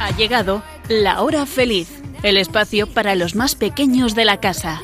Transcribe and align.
Ha 0.00 0.10
llegado 0.16 0.64
la 0.88 1.22
hora 1.22 1.46
feliz, 1.46 1.88
el 2.24 2.36
espacio 2.36 2.88
para 2.88 3.14
los 3.14 3.36
más 3.36 3.54
pequeños 3.54 4.16
de 4.16 4.24
la 4.24 4.40
casa. 4.40 4.82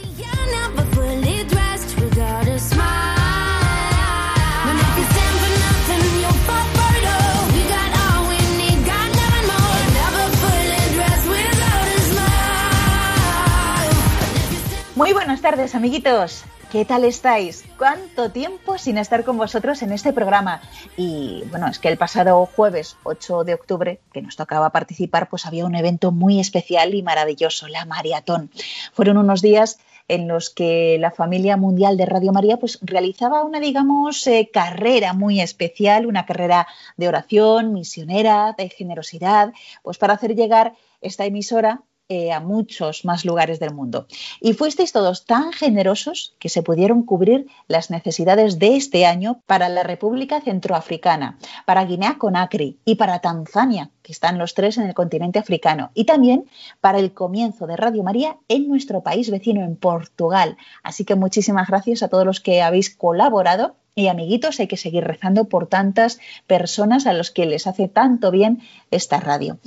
Muy 14.95 15.13
buenas 15.13 15.41
tardes, 15.41 15.75
amiguitos. 15.75 16.45
¿Qué 16.71 16.85
tal 16.85 17.05
estáis? 17.05 17.65
¿Cuánto 17.77 18.31
tiempo 18.31 18.79
sin 18.79 18.97
estar 18.97 19.25
con 19.25 19.37
vosotros 19.37 19.83
en 19.83 19.91
este 19.91 20.13
programa? 20.13 20.63
Y 20.97 21.43
bueno, 21.51 21.67
es 21.67 21.81
que 21.81 21.89
el 21.89 21.99
pasado 21.99 22.47
jueves 22.47 22.97
8 23.03 23.43
de 23.43 23.55
octubre, 23.55 24.01
que 24.13 24.23
nos 24.23 24.37
tocaba 24.37 24.71
participar, 24.71 25.29
pues 25.29 25.47
había 25.47 25.67
un 25.67 25.75
evento 25.75 26.13
muy 26.13 26.39
especial 26.39 26.95
y 26.95 27.03
maravilloso, 27.03 27.67
la 27.67 27.87
maratón. 27.87 28.53
Fueron 28.93 29.17
unos 29.17 29.43
días 29.43 29.81
en 30.07 30.29
los 30.29 30.51
que 30.51 30.97
la 31.01 31.11
familia 31.11 31.57
mundial 31.57 31.97
de 31.97 32.07
Radio 32.07 32.33
María 32.33 32.57
pues 32.57 32.79
realizaba 32.83 33.43
una, 33.43 33.59
digamos, 33.59 34.25
eh, 34.29 34.49
carrera 34.53 35.13
muy 35.13 35.41
especial, 35.41 36.07
una 36.07 36.25
carrera 36.25 36.69
de 36.97 37.09
oración, 37.09 37.73
misionera, 37.73 38.55
de 38.57 38.69
generosidad, 38.69 39.53
pues 39.83 39.99
para 39.99 40.15
hacer 40.15 40.37
llegar 40.37 40.75
esta 41.01 41.25
emisora 41.25 41.83
eh, 42.13 42.33
a 42.33 42.41
muchos 42.41 43.05
más 43.05 43.25
lugares 43.25 43.61
del 43.61 43.73
mundo. 43.73 44.09
Y 44.41 44.55
fuisteis 44.55 44.91
todos 44.91 45.27
tan 45.27 45.53
generosos 45.53 46.35
que 46.41 46.49
se 46.49 46.65
pudieron 46.65 47.05
cubrir 47.05 47.47
las 47.69 47.89
necesidades 47.89 48.59
de 48.59 48.75
este 48.75 49.07
año 49.07 49.41
para 49.47 49.69
la 49.69 49.85
República 49.85 50.41
Centroafricana, 50.41 51.39
para 51.67 51.85
Guinea 51.85 52.19
Conakry 52.19 52.81
y 52.85 52.97
para 52.97 53.21
Tanzania, 53.21 53.91
que 54.03 54.11
están 54.11 54.39
los 54.39 54.55
tres 54.55 54.77
en 54.77 54.89
el 54.89 54.95
continente 54.95 55.39
africano, 55.39 55.93
y 55.95 56.03
también 56.03 56.47
para 56.81 56.99
el 56.99 57.15
comienzo 57.15 57.69
de 57.69 57.77
Radio 57.77 58.03
María 58.03 58.39
en 58.49 58.67
nuestro 58.67 59.05
país 59.05 59.31
vecino, 59.31 59.63
en 59.63 59.77
Portugal. 59.77 60.57
Así 60.83 61.05
que 61.05 61.15
muchísimas 61.15 61.69
gracias 61.69 62.03
a 62.03 62.09
todos 62.09 62.27
los 62.27 62.41
que 62.41 62.61
habéis 62.61 62.91
colaborado 62.91 63.77
y 63.95 64.09
amiguitos, 64.09 64.61
hay 64.61 64.67
que 64.67 64.77
seguir 64.77 65.05
rezando 65.05 65.45
por 65.45 65.67
tantas 65.67 66.19
personas 66.47 67.07
a 67.07 67.13
los 67.13 67.31
que 67.31 67.47
les 67.47 67.67
hace 67.67 67.89
tanto 67.89 68.31
bien 68.31 68.63
esta 68.91 69.21
radio. 69.21 69.59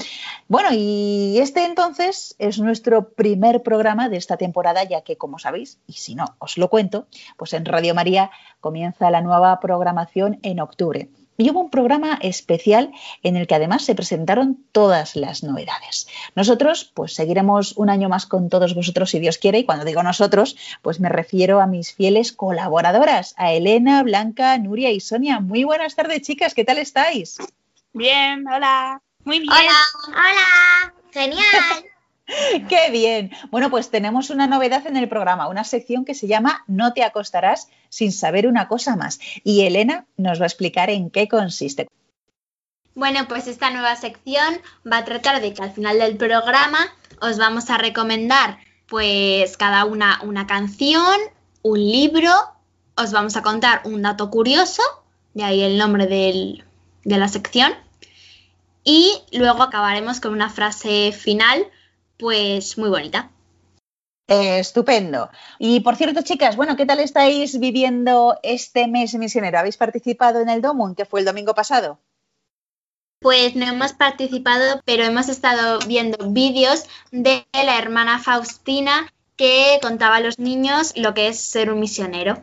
Bueno, 0.47 0.69
y 0.71 1.37
este 1.39 1.65
entonces 1.65 2.35
es 2.39 2.59
nuestro 2.59 3.09
primer 3.09 3.63
programa 3.63 4.09
de 4.09 4.17
esta 4.17 4.37
temporada, 4.37 4.83
ya 4.83 5.01
que, 5.01 5.17
como 5.17 5.39
sabéis, 5.39 5.79
y 5.87 5.93
si 5.93 6.15
no, 6.15 6.35
os 6.39 6.57
lo 6.57 6.69
cuento, 6.69 7.07
pues 7.37 7.53
en 7.53 7.65
Radio 7.65 7.93
María 7.93 8.31
comienza 8.59 9.11
la 9.11 9.21
nueva 9.21 9.59
programación 9.59 10.39
en 10.41 10.59
octubre. 10.59 11.09
Y 11.37 11.49
hubo 11.49 11.61
un 11.61 11.69
programa 11.69 12.19
especial 12.21 12.91
en 13.23 13.35
el 13.35 13.47
que 13.47 13.55
además 13.55 13.83
se 13.83 13.95
presentaron 13.95 14.63
todas 14.71 15.15
las 15.15 15.43
novedades. 15.43 16.07
Nosotros, 16.35 16.91
pues 16.93 17.13
seguiremos 17.13 17.73
un 17.77 17.89
año 17.89 18.09
más 18.09 18.25
con 18.25 18.49
todos 18.49 18.75
vosotros, 18.75 19.09
si 19.09 19.19
Dios 19.19 19.37
quiere, 19.37 19.59
y 19.59 19.65
cuando 19.65 19.85
digo 19.85 20.03
nosotros, 20.03 20.55
pues 20.81 20.99
me 20.99 21.09
refiero 21.09 21.59
a 21.59 21.67
mis 21.67 21.93
fieles 21.93 22.31
colaboradoras, 22.31 23.33
a 23.37 23.51
Elena, 23.53 24.03
Blanca, 24.03 24.57
Nuria 24.57 24.91
y 24.91 24.99
Sonia. 24.99 25.39
Muy 25.39 25.63
buenas 25.63 25.95
tardes, 25.95 26.21
chicas, 26.21 26.53
¿qué 26.53 26.63
tal 26.63 26.77
estáis? 26.77 27.37
Bien, 27.93 28.47
hola. 28.47 29.01
Muy 29.23 29.39
bien. 29.39 29.51
Hola, 29.51 29.79
hola, 30.07 30.93
genial. 31.11 31.92
¡Qué 32.69 32.89
bien! 32.91 33.31
Bueno, 33.51 33.69
pues 33.69 33.89
tenemos 33.89 34.29
una 34.29 34.47
novedad 34.47 34.85
en 34.87 34.97
el 34.97 35.09
programa, 35.09 35.47
una 35.47 35.63
sección 35.63 36.05
que 36.05 36.13
se 36.13 36.27
llama 36.27 36.63
No 36.67 36.93
te 36.93 37.03
acostarás 37.03 37.69
sin 37.89 38.11
saber 38.11 38.47
una 38.47 38.67
cosa 38.67 38.95
más. 38.95 39.19
Y 39.43 39.61
Elena 39.61 40.05
nos 40.17 40.39
va 40.39 40.45
a 40.45 40.47
explicar 40.47 40.89
en 40.89 41.09
qué 41.09 41.27
consiste. 41.27 41.87
Bueno, 42.95 43.27
pues 43.27 43.47
esta 43.47 43.71
nueva 43.71 43.95
sección 43.95 44.59
va 44.89 44.97
a 44.99 45.05
tratar 45.05 45.41
de 45.41 45.53
que 45.53 45.63
al 45.63 45.71
final 45.71 45.99
del 45.99 46.15
programa 46.15 46.79
os 47.21 47.37
vamos 47.37 47.69
a 47.69 47.77
recomendar 47.77 48.59
pues 48.87 49.57
cada 49.57 49.85
una 49.85 50.19
una 50.21 50.45
canción, 50.45 51.15
un 51.63 51.79
libro, 51.79 52.31
os 52.95 53.11
vamos 53.11 53.35
a 53.35 53.41
contar 53.41 53.81
un 53.85 54.03
dato 54.03 54.29
curioso, 54.29 54.83
de 55.33 55.43
ahí 55.43 55.63
el 55.63 55.79
nombre 55.79 56.05
de 56.05 57.17
la 57.17 57.27
sección, 57.27 57.73
y 58.83 59.23
luego 59.31 59.63
acabaremos 59.63 60.19
con 60.19 60.33
una 60.33 60.49
frase 60.49 61.11
final 61.11 61.65
pues 62.23 62.77
muy 62.77 62.87
bonita. 62.87 63.29
Eh, 64.29 64.59
estupendo. 64.59 65.29
Y 65.59 65.81
por 65.81 65.97
cierto, 65.97 66.21
chicas, 66.21 66.55
bueno, 66.55 66.77
¿qué 66.77 66.85
tal 66.85 67.01
estáis 67.01 67.59
viviendo 67.59 68.39
este 68.43 68.87
mes 68.87 69.13
misionero? 69.15 69.59
¿Habéis 69.59 69.75
participado 69.75 70.39
en 70.39 70.47
el 70.47 70.61
Domun, 70.61 70.95
que 70.95 71.03
fue 71.03 71.19
el 71.19 71.25
domingo 71.25 71.53
pasado? 71.53 71.99
Pues 73.19 73.57
no 73.57 73.65
hemos 73.65 73.91
participado, 73.91 74.79
pero 74.85 75.03
hemos 75.03 75.27
estado 75.27 75.79
viendo 75.85 76.29
vídeos 76.29 76.85
de 77.11 77.45
la 77.51 77.77
hermana 77.77 78.19
Faustina 78.19 79.11
que 79.35 79.79
contaba 79.81 80.15
a 80.15 80.21
los 80.21 80.39
niños 80.39 80.93
lo 80.95 81.13
que 81.13 81.27
es 81.27 81.41
ser 81.41 81.73
un 81.73 81.81
misionero. 81.81 82.41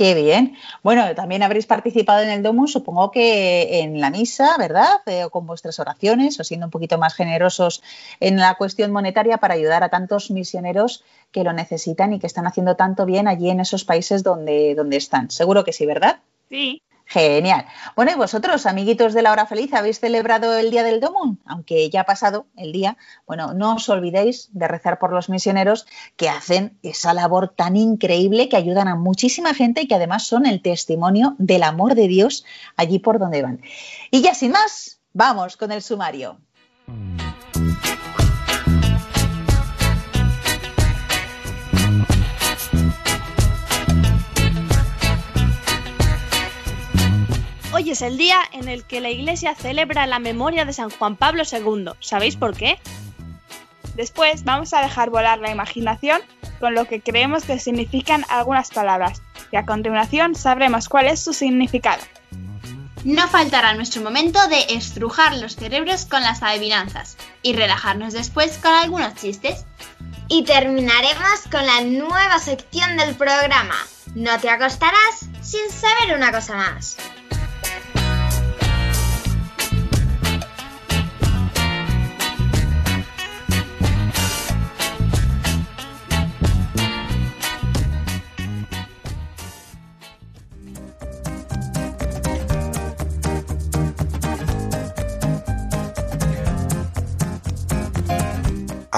Qué 0.00 0.14
bien. 0.14 0.56
Bueno, 0.82 1.14
también 1.14 1.42
habréis 1.42 1.66
participado 1.66 2.22
en 2.22 2.30
el 2.30 2.42
Domun, 2.42 2.68
supongo 2.68 3.10
que 3.10 3.80
en 3.80 4.00
la 4.00 4.08
misa, 4.08 4.56
¿verdad? 4.56 5.02
Eh, 5.04 5.24
o 5.24 5.30
con 5.30 5.46
vuestras 5.46 5.78
oraciones, 5.78 6.40
o 6.40 6.44
siendo 6.44 6.68
un 6.68 6.70
poquito 6.70 6.96
más 6.96 7.12
generosos 7.12 7.82
en 8.18 8.38
la 8.38 8.54
cuestión 8.54 8.92
monetaria 8.92 9.36
para 9.36 9.52
ayudar 9.52 9.84
a 9.84 9.90
tantos 9.90 10.30
misioneros 10.30 11.04
que 11.32 11.44
lo 11.44 11.52
necesitan 11.52 12.14
y 12.14 12.18
que 12.18 12.26
están 12.26 12.46
haciendo 12.46 12.76
tanto 12.76 13.04
bien 13.04 13.28
allí 13.28 13.50
en 13.50 13.60
esos 13.60 13.84
países 13.84 14.22
donde, 14.22 14.74
donde 14.74 14.96
están. 14.96 15.30
Seguro 15.30 15.64
que 15.64 15.74
sí, 15.74 15.84
¿verdad? 15.84 16.20
Sí, 16.48 16.80
Genial. 17.10 17.66
Bueno, 17.96 18.12
y 18.12 18.14
vosotros, 18.14 18.66
amiguitos 18.66 19.14
de 19.14 19.22
la 19.22 19.32
hora 19.32 19.44
feliz, 19.44 19.74
¿habéis 19.74 19.98
celebrado 19.98 20.56
el 20.56 20.70
Día 20.70 20.84
del 20.84 21.00
Domun? 21.00 21.40
Aunque 21.44 21.90
ya 21.90 22.02
ha 22.02 22.04
pasado 22.04 22.46
el 22.56 22.70
día. 22.70 22.96
Bueno, 23.26 23.52
no 23.52 23.74
os 23.74 23.88
olvidéis 23.88 24.48
de 24.52 24.68
rezar 24.68 25.00
por 25.00 25.12
los 25.12 25.28
misioneros 25.28 25.88
que 26.14 26.28
hacen 26.28 26.78
esa 26.84 27.12
labor 27.12 27.48
tan 27.48 27.74
increíble 27.74 28.48
que 28.48 28.56
ayudan 28.56 28.86
a 28.86 28.94
muchísima 28.94 29.54
gente 29.54 29.80
y 29.80 29.88
que 29.88 29.96
además 29.96 30.22
son 30.24 30.46
el 30.46 30.62
testimonio 30.62 31.34
del 31.38 31.64
amor 31.64 31.96
de 31.96 32.06
Dios 32.06 32.44
allí 32.76 33.00
por 33.00 33.18
donde 33.18 33.42
van. 33.42 33.60
Y 34.12 34.22
ya 34.22 34.32
sin 34.32 34.52
más, 34.52 35.00
vamos 35.12 35.56
con 35.56 35.72
el 35.72 35.82
sumario. 35.82 36.38
Hoy 47.80 47.90
es 47.92 48.02
el 48.02 48.18
día 48.18 48.38
en 48.52 48.68
el 48.68 48.84
que 48.84 49.00
la 49.00 49.08
Iglesia 49.08 49.54
celebra 49.54 50.06
la 50.06 50.18
memoria 50.18 50.66
de 50.66 50.74
San 50.74 50.90
Juan 50.90 51.16
Pablo 51.16 51.44
II. 51.50 51.92
¿Sabéis 52.00 52.36
por 52.36 52.54
qué? 52.54 52.78
Después 53.94 54.44
vamos 54.44 54.74
a 54.74 54.82
dejar 54.82 55.08
volar 55.08 55.38
la 55.38 55.50
imaginación 55.50 56.20
con 56.58 56.74
lo 56.74 56.84
que 56.84 57.00
creemos 57.00 57.44
que 57.44 57.58
significan 57.58 58.26
algunas 58.28 58.68
palabras 58.68 59.22
y 59.50 59.56
a 59.56 59.64
continuación 59.64 60.34
sabremos 60.34 60.90
cuál 60.90 61.06
es 61.06 61.20
su 61.20 61.32
significado. 61.32 62.02
No 63.04 63.26
faltará 63.28 63.72
nuestro 63.72 64.02
momento 64.02 64.38
de 64.48 64.74
estrujar 64.74 65.38
los 65.38 65.56
cerebros 65.56 66.04
con 66.04 66.22
las 66.22 66.42
adivinanzas 66.42 67.16
y 67.40 67.54
relajarnos 67.54 68.12
después 68.12 68.58
con 68.58 68.74
algunos 68.74 69.14
chistes. 69.14 69.64
Y 70.28 70.44
terminaremos 70.44 71.40
con 71.50 71.66
la 71.66 71.80
nueva 71.80 72.38
sección 72.40 72.98
del 72.98 73.14
programa. 73.14 73.74
No 74.14 74.38
te 74.38 74.50
acostarás 74.50 75.30
sin 75.40 75.70
saber 75.70 76.14
una 76.14 76.30
cosa 76.30 76.56
más. 76.56 76.98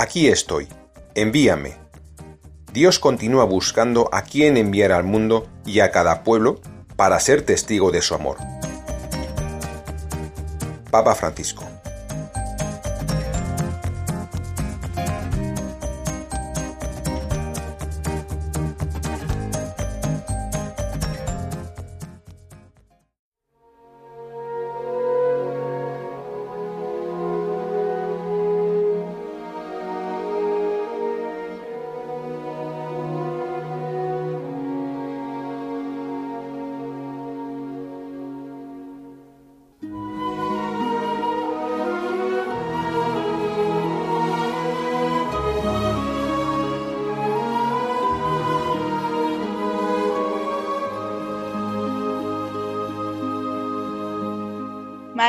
Aquí 0.03 0.27
estoy, 0.27 0.67
envíame. 1.15 1.77
Dios 2.73 2.99
continúa 2.99 3.45
buscando 3.45 4.09
a 4.11 4.23
quien 4.23 4.57
enviar 4.57 4.91
al 4.91 5.05
mundo 5.05 5.47
y 5.65 5.79
a 5.79 5.93
cada 5.93 6.25
pueblo 6.25 6.61
para 6.97 7.21
ser 7.21 7.43
testigo 7.43 7.93
de 7.93 8.03
su 8.03 8.17
amor. 8.17 8.37
Papa 10.91 11.15
Francisco. 11.15 11.72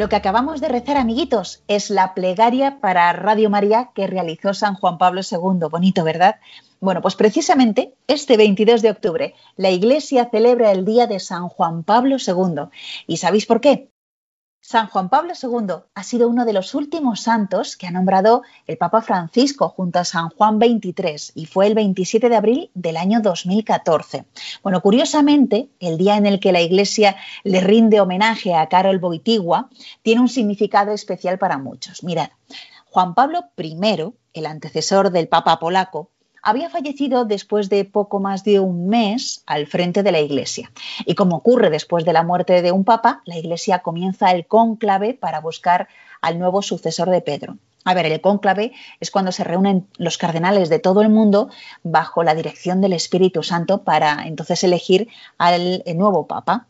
Lo 0.00 0.08
que 0.08 0.16
acabamos 0.16 0.62
de 0.62 0.68
rezar, 0.68 0.96
amiguitos, 0.96 1.62
es 1.68 1.90
la 1.90 2.14
plegaria 2.14 2.80
para 2.80 3.12
Radio 3.12 3.50
María 3.50 3.90
que 3.94 4.06
realizó 4.06 4.54
San 4.54 4.74
Juan 4.74 4.96
Pablo 4.96 5.20
II. 5.20 5.68
Bonito, 5.70 6.04
¿verdad? 6.04 6.36
Bueno, 6.80 7.02
pues 7.02 7.16
precisamente 7.16 7.92
este 8.06 8.38
22 8.38 8.80
de 8.80 8.92
octubre 8.92 9.34
la 9.56 9.68
Iglesia 9.68 10.30
celebra 10.30 10.72
el 10.72 10.86
día 10.86 11.06
de 11.06 11.20
San 11.20 11.50
Juan 11.50 11.84
Pablo 11.84 12.16
II. 12.16 12.70
¿Y 13.06 13.18
sabéis 13.18 13.44
por 13.44 13.60
qué? 13.60 13.90
San 14.62 14.88
Juan 14.88 15.08
Pablo 15.08 15.32
II 15.42 15.74
ha 15.94 16.02
sido 16.02 16.28
uno 16.28 16.44
de 16.44 16.52
los 16.52 16.74
últimos 16.74 17.22
santos 17.22 17.78
que 17.78 17.86
ha 17.86 17.90
nombrado 17.90 18.42
el 18.66 18.76
Papa 18.76 19.00
Francisco 19.00 19.70
junto 19.70 19.98
a 19.98 20.04
San 20.04 20.28
Juan 20.28 20.58
XXIII 20.58 21.32
y 21.34 21.46
fue 21.46 21.66
el 21.66 21.74
27 21.74 22.28
de 22.28 22.36
abril 22.36 22.70
del 22.74 22.98
año 22.98 23.20
2014. 23.22 24.26
Bueno, 24.62 24.82
curiosamente, 24.82 25.70
el 25.80 25.96
día 25.96 26.18
en 26.18 26.26
el 26.26 26.40
que 26.40 26.52
la 26.52 26.60
Iglesia 26.60 27.16
le 27.42 27.62
rinde 27.62 28.02
homenaje 28.02 28.54
a 28.54 28.68
Karol 28.68 29.02
Wojtyła 29.02 29.70
tiene 30.02 30.20
un 30.20 30.28
significado 30.28 30.92
especial 30.92 31.38
para 31.38 31.56
muchos. 31.56 32.04
Mirad, 32.04 32.28
Juan 32.84 33.14
Pablo 33.14 33.44
I, 33.56 34.12
el 34.34 34.46
antecesor 34.46 35.10
del 35.10 35.26
Papa 35.26 35.58
polaco, 35.58 36.10
había 36.42 36.70
fallecido 36.70 37.24
después 37.24 37.68
de 37.68 37.84
poco 37.84 38.20
más 38.20 38.44
de 38.44 38.60
un 38.60 38.88
mes 38.88 39.42
al 39.46 39.66
frente 39.66 40.02
de 40.02 40.12
la 40.12 40.20
Iglesia. 40.20 40.70
Y 41.06 41.14
como 41.14 41.36
ocurre 41.36 41.70
después 41.70 42.04
de 42.04 42.12
la 42.12 42.22
muerte 42.22 42.62
de 42.62 42.72
un 42.72 42.84
papa, 42.84 43.22
la 43.24 43.38
Iglesia 43.38 43.80
comienza 43.80 44.30
el 44.30 44.46
cónclave 44.46 45.14
para 45.14 45.40
buscar 45.40 45.88
al 46.20 46.38
nuevo 46.38 46.62
sucesor 46.62 47.10
de 47.10 47.20
Pedro. 47.20 47.56
A 47.84 47.94
ver, 47.94 48.06
el 48.06 48.20
cónclave 48.20 48.72
es 49.00 49.10
cuando 49.10 49.32
se 49.32 49.44
reúnen 49.44 49.86
los 49.96 50.18
cardenales 50.18 50.68
de 50.68 50.78
todo 50.78 51.00
el 51.00 51.08
mundo 51.08 51.48
bajo 51.82 52.22
la 52.22 52.34
dirección 52.34 52.82
del 52.82 52.92
Espíritu 52.92 53.42
Santo 53.42 53.84
para 53.84 54.26
entonces 54.26 54.62
elegir 54.64 55.08
al 55.38 55.82
nuevo 55.94 56.26
papa. 56.26 56.66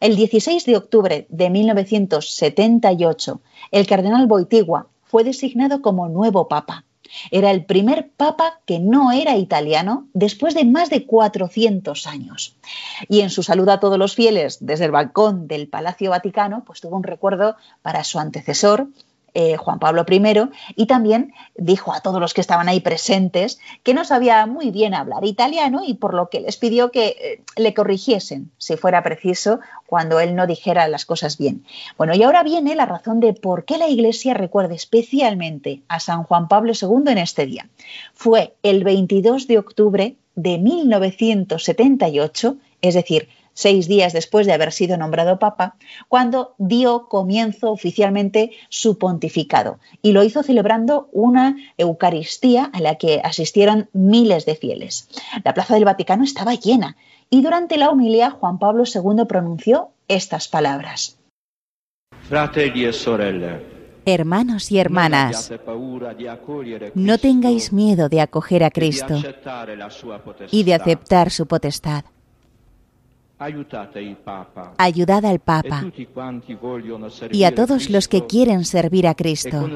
El 0.00 0.16
16 0.16 0.64
de 0.66 0.76
octubre 0.76 1.26
de 1.30 1.50
1978, 1.50 3.40
el 3.72 3.86
cardenal 3.86 4.26
Boitigua 4.26 4.86
fue 5.02 5.24
designado 5.24 5.82
como 5.82 6.08
nuevo 6.08 6.46
papa. 6.46 6.84
Era 7.30 7.50
el 7.50 7.64
primer 7.64 8.10
papa 8.10 8.60
que 8.64 8.78
no 8.78 9.12
era 9.12 9.36
italiano 9.36 10.08
después 10.12 10.54
de 10.54 10.64
más 10.64 10.90
de 10.90 11.06
400 11.06 12.06
años. 12.06 12.56
Y 13.08 13.20
en 13.20 13.30
su 13.30 13.42
saludo 13.42 13.72
a 13.72 13.80
todos 13.80 13.98
los 13.98 14.14
fieles 14.14 14.58
desde 14.60 14.86
el 14.86 14.90
balcón 14.90 15.48
del 15.48 15.68
Palacio 15.68 16.10
Vaticano, 16.10 16.64
pues 16.64 16.80
tuvo 16.80 16.96
un 16.96 17.02
recuerdo 17.02 17.56
para 17.82 18.04
su 18.04 18.18
antecesor, 18.18 18.88
eh, 19.34 19.56
Juan 19.56 19.78
Pablo 19.78 20.04
I, 20.08 20.22
y 20.76 20.86
también 20.86 21.32
dijo 21.56 21.94
a 21.94 22.00
todos 22.00 22.20
los 22.20 22.34
que 22.34 22.42
estaban 22.42 22.68
ahí 22.68 22.80
presentes 22.80 23.58
que 23.82 23.94
no 23.94 24.04
sabía 24.04 24.44
muy 24.46 24.70
bien 24.70 24.94
hablar 24.94 25.24
italiano 25.24 25.80
y 25.86 25.94
por 25.94 26.12
lo 26.12 26.28
que 26.28 26.40
les 26.40 26.58
pidió 26.58 26.90
que 26.90 27.06
eh, 27.06 27.42
le 27.56 27.72
corrigiesen, 27.72 28.50
si 28.58 28.76
fuera 28.76 29.02
preciso, 29.02 29.60
cuando 29.86 30.20
él 30.20 30.34
no 30.34 30.46
dijera 30.46 30.86
las 30.88 31.06
cosas 31.06 31.38
bien. 31.38 31.64
Bueno, 31.96 32.14
y 32.14 32.22
ahora 32.22 32.42
viene 32.42 32.74
la 32.74 32.86
razón 32.86 33.20
de 33.20 33.32
por 33.32 33.64
qué 33.64 33.78
la 33.78 33.88
Iglesia 33.88 34.34
recuerda 34.34 34.74
especialmente 34.74 35.82
a 35.88 35.98
San 36.00 36.24
Juan 36.24 36.48
Pablo 36.48 36.72
II 36.80 37.10
en 37.10 37.18
este 37.18 37.46
día. 37.46 37.68
Fue 38.14 38.54
el 38.62 38.84
22 38.84 39.46
de 39.46 39.58
octubre 39.58 40.16
de 40.34 40.58
1978, 40.58 42.56
es 42.80 42.94
decir, 42.94 43.28
seis 43.54 43.88
días 43.88 44.12
después 44.12 44.46
de 44.46 44.52
haber 44.52 44.72
sido 44.72 44.96
nombrado 44.96 45.38
papa, 45.38 45.76
cuando 46.08 46.54
dio 46.58 47.08
comienzo 47.08 47.70
oficialmente 47.70 48.52
su 48.68 48.98
pontificado 48.98 49.78
y 50.02 50.12
lo 50.12 50.22
hizo 50.22 50.42
celebrando 50.42 51.08
una 51.12 51.56
Eucaristía 51.78 52.70
a 52.72 52.80
la 52.80 52.96
que 52.96 53.20
asistieron 53.22 53.88
miles 53.92 54.46
de 54.46 54.56
fieles. 54.56 55.08
La 55.44 55.54
plaza 55.54 55.74
del 55.74 55.84
Vaticano 55.84 56.24
estaba 56.24 56.54
llena 56.54 56.96
y 57.30 57.42
durante 57.42 57.76
la 57.76 57.90
homilía 57.90 58.30
Juan 58.30 58.58
Pablo 58.58 58.84
II 58.84 59.24
pronunció 59.26 59.90
estas 60.08 60.48
palabras. 60.48 61.18
Fratelli 62.28 62.84
e 62.84 62.92
sorelle, 62.92 63.72
Hermanos 64.04 64.72
y 64.72 64.78
hermanas, 64.78 65.52
no 66.94 67.18
tengáis 67.18 67.72
miedo 67.72 68.08
de 68.08 68.20
acoger 68.20 68.64
a 68.64 68.68
e 68.68 68.72
Cristo 68.72 69.14
y 70.50 70.64
de 70.64 70.74
aceptar 70.74 71.30
su 71.30 71.46
potestad. 71.46 72.04
Ayudad 74.78 75.24
al 75.24 75.36
e 75.36 75.38
Papa 75.38 75.84
vogliono 76.60 77.08
y 77.30 77.44
a 77.44 77.54
todos 77.54 77.90
los 77.90 78.08
que 78.08 78.26
quieren 78.26 78.64
servir 78.64 79.06
a 79.06 79.12
e 79.12 79.14
Cristo 79.14 79.68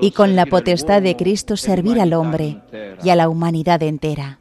y 0.00 0.10
con 0.12 0.36
la 0.36 0.46
potestad 0.46 1.02
de 1.02 1.16
Cristo 1.16 1.54
e 1.54 1.56
servir 1.56 2.00
al 2.00 2.12
hombre 2.12 2.62
y 3.02 3.10
a 3.10 3.16
la 3.16 3.28
humanidad 3.28 3.82
entera. 3.82 4.38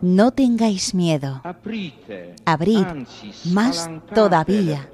No 0.00 0.30
tengáis 0.30 0.94
miedo. 0.94 1.42
Abrid 2.46 2.86
más 3.44 3.90
todavía 4.14 4.88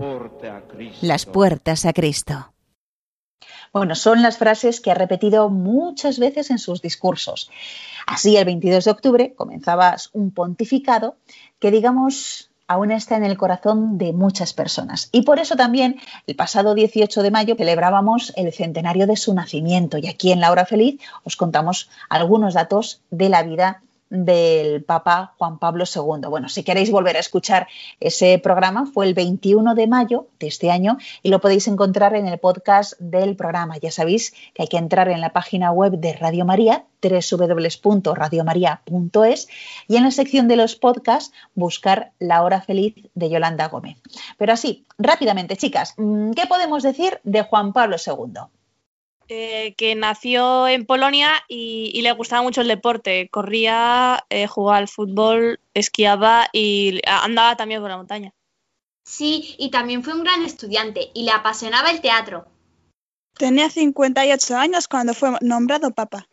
las 1.00 1.26
puertas 1.26 1.86
a 1.86 1.92
Cristo. 1.92 2.52
Bueno, 3.72 3.94
son 3.94 4.20
las 4.20 4.36
frases 4.36 4.80
que 4.80 4.90
ha 4.90 4.94
repetido 4.94 5.48
muchas 5.48 6.18
veces 6.18 6.50
en 6.50 6.58
sus 6.58 6.82
discursos. 6.82 7.50
Así, 8.06 8.36
el 8.36 8.44
22 8.44 8.84
de 8.84 8.90
octubre 8.90 9.34
comenzaba 9.34 9.96
un 10.12 10.30
pontificado 10.30 11.16
que, 11.58 11.70
digamos, 11.70 12.50
aún 12.66 12.90
está 12.90 13.16
en 13.16 13.24
el 13.24 13.38
corazón 13.38 13.96
de 13.96 14.12
muchas 14.12 14.52
personas. 14.52 15.08
Y 15.12 15.22
por 15.22 15.38
eso 15.38 15.56
también 15.56 16.00
el 16.26 16.36
pasado 16.36 16.74
18 16.74 17.22
de 17.22 17.30
mayo 17.30 17.54
celebrábamos 17.56 18.32
el 18.36 18.52
centenario 18.52 19.06
de 19.06 19.16
su 19.16 19.34
nacimiento. 19.34 19.98
Y 19.98 20.06
aquí 20.06 20.32
en 20.32 20.40
La 20.40 20.50
Hora 20.50 20.66
Feliz 20.66 21.00
os 21.24 21.36
contamos 21.36 21.88
algunos 22.08 22.54
datos 22.54 23.00
de 23.10 23.28
la 23.28 23.42
vida 23.42 23.82
del 24.12 24.84
Papa 24.84 25.34
Juan 25.38 25.58
Pablo 25.58 25.84
II. 25.84 26.28
Bueno, 26.28 26.50
si 26.50 26.62
queréis 26.62 26.90
volver 26.90 27.16
a 27.16 27.20
escuchar 27.20 27.66
ese 27.98 28.38
programa, 28.38 28.84
fue 28.84 29.06
el 29.06 29.14
21 29.14 29.74
de 29.74 29.86
mayo 29.86 30.26
de 30.38 30.48
este 30.48 30.70
año 30.70 30.98
y 31.22 31.30
lo 31.30 31.40
podéis 31.40 31.66
encontrar 31.66 32.14
en 32.14 32.26
el 32.26 32.36
podcast 32.38 32.92
del 32.98 33.36
programa. 33.36 33.78
Ya 33.78 33.90
sabéis 33.90 34.34
que 34.52 34.60
hay 34.62 34.68
que 34.68 34.76
entrar 34.76 35.08
en 35.08 35.22
la 35.22 35.32
página 35.32 35.72
web 35.72 35.92
de 35.92 36.12
Radio 36.12 36.44
María, 36.44 36.84
www.radiomaria.es 37.02 39.48
y 39.88 39.96
en 39.96 40.04
la 40.04 40.10
sección 40.10 40.46
de 40.46 40.56
los 40.56 40.76
podcasts 40.76 41.32
buscar 41.54 42.12
La 42.18 42.42
Hora 42.42 42.60
Feliz 42.60 42.94
de 43.14 43.30
Yolanda 43.30 43.68
Gómez. 43.68 43.96
Pero 44.36 44.52
así, 44.52 44.84
rápidamente, 44.98 45.56
chicas, 45.56 45.94
¿qué 45.96 46.46
podemos 46.46 46.82
decir 46.82 47.18
de 47.24 47.40
Juan 47.42 47.72
Pablo 47.72 47.96
II? 47.96 48.42
Eh, 49.28 49.74
que 49.76 49.94
nació 49.94 50.68
en 50.68 50.84
Polonia 50.84 51.42
y, 51.48 51.90
y 51.94 52.02
le 52.02 52.12
gustaba 52.12 52.42
mucho 52.42 52.60
el 52.60 52.68
deporte. 52.68 53.28
Corría, 53.30 54.24
eh, 54.30 54.46
jugaba 54.46 54.78
al 54.78 54.88
fútbol, 54.88 55.60
esquiaba 55.74 56.48
y 56.52 57.00
andaba 57.06 57.56
también 57.56 57.80
por 57.80 57.90
la 57.90 57.96
montaña. 57.96 58.32
Sí, 59.04 59.56
y 59.58 59.70
también 59.70 60.04
fue 60.04 60.14
un 60.14 60.22
gran 60.22 60.44
estudiante 60.44 61.10
y 61.14 61.24
le 61.24 61.32
apasionaba 61.32 61.90
el 61.90 62.00
teatro. 62.00 62.46
Tenía 63.34 63.70
58 63.70 64.56
años 64.56 64.88
cuando 64.88 65.14
fue 65.14 65.30
nombrado 65.40 65.90
papa. 65.90 66.28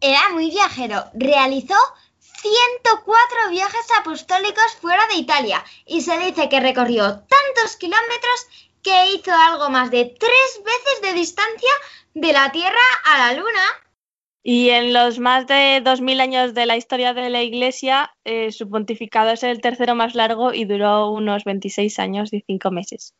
Era 0.00 0.28
muy 0.32 0.50
viajero. 0.50 1.04
Realizó 1.14 1.74
104 2.18 3.50
viajes 3.50 3.86
apostólicos 3.98 4.76
fuera 4.80 5.06
de 5.08 5.16
Italia 5.16 5.64
y 5.86 6.02
se 6.02 6.18
dice 6.18 6.48
que 6.48 6.60
recorrió 6.60 7.02
tantos 7.02 7.76
kilómetros 7.78 8.46
que 8.82 9.14
hizo 9.14 9.32
algo 9.32 9.68
más 9.70 9.90
de 9.90 10.04
tres 10.04 10.60
veces 10.64 11.02
de 11.02 11.12
distancia 11.14 11.70
de 12.16 12.32
la 12.32 12.50
Tierra 12.50 12.80
a 13.04 13.18
la 13.18 13.38
Luna. 13.38 13.60
Y 14.42 14.70
en 14.70 14.94
los 14.94 15.18
más 15.18 15.46
de 15.46 15.82
2.000 15.84 16.20
años 16.20 16.54
de 16.54 16.64
la 16.64 16.76
historia 16.78 17.12
de 17.12 17.28
la 17.28 17.42
Iglesia, 17.42 18.10
eh, 18.24 18.52
su 18.52 18.70
pontificado 18.70 19.30
es 19.30 19.42
el 19.42 19.60
tercero 19.60 19.94
más 19.94 20.14
largo 20.14 20.54
y 20.54 20.64
duró 20.64 21.10
unos 21.10 21.44
26 21.44 21.98
años 21.98 22.32
y 22.32 22.42
5 22.46 22.70
meses. 22.70 23.12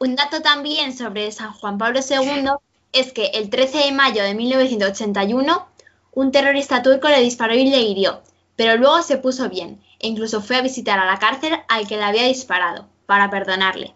Un 0.00 0.16
dato 0.16 0.42
también 0.42 0.94
sobre 0.94 1.32
San 1.32 1.52
Juan 1.52 1.78
Pablo 1.78 2.00
II 2.00 2.50
es 2.92 3.12
que 3.12 3.26
el 3.26 3.48
13 3.48 3.78
de 3.78 3.92
mayo 3.92 4.22
de 4.22 4.34
1981 4.34 5.66
un 6.12 6.30
terrorista 6.30 6.82
turco 6.82 7.08
le 7.08 7.20
disparó 7.20 7.54
y 7.54 7.70
le 7.70 7.80
hirió, 7.80 8.22
pero 8.56 8.76
luego 8.76 9.02
se 9.02 9.16
puso 9.16 9.48
bien 9.48 9.80
e 9.98 10.08
incluso 10.08 10.42
fue 10.42 10.56
a 10.56 10.62
visitar 10.62 10.98
a 10.98 11.06
la 11.06 11.18
cárcel 11.18 11.54
al 11.68 11.88
que 11.88 11.96
le 11.96 12.04
había 12.04 12.24
disparado, 12.24 12.86
para 13.06 13.30
perdonarle. 13.30 13.94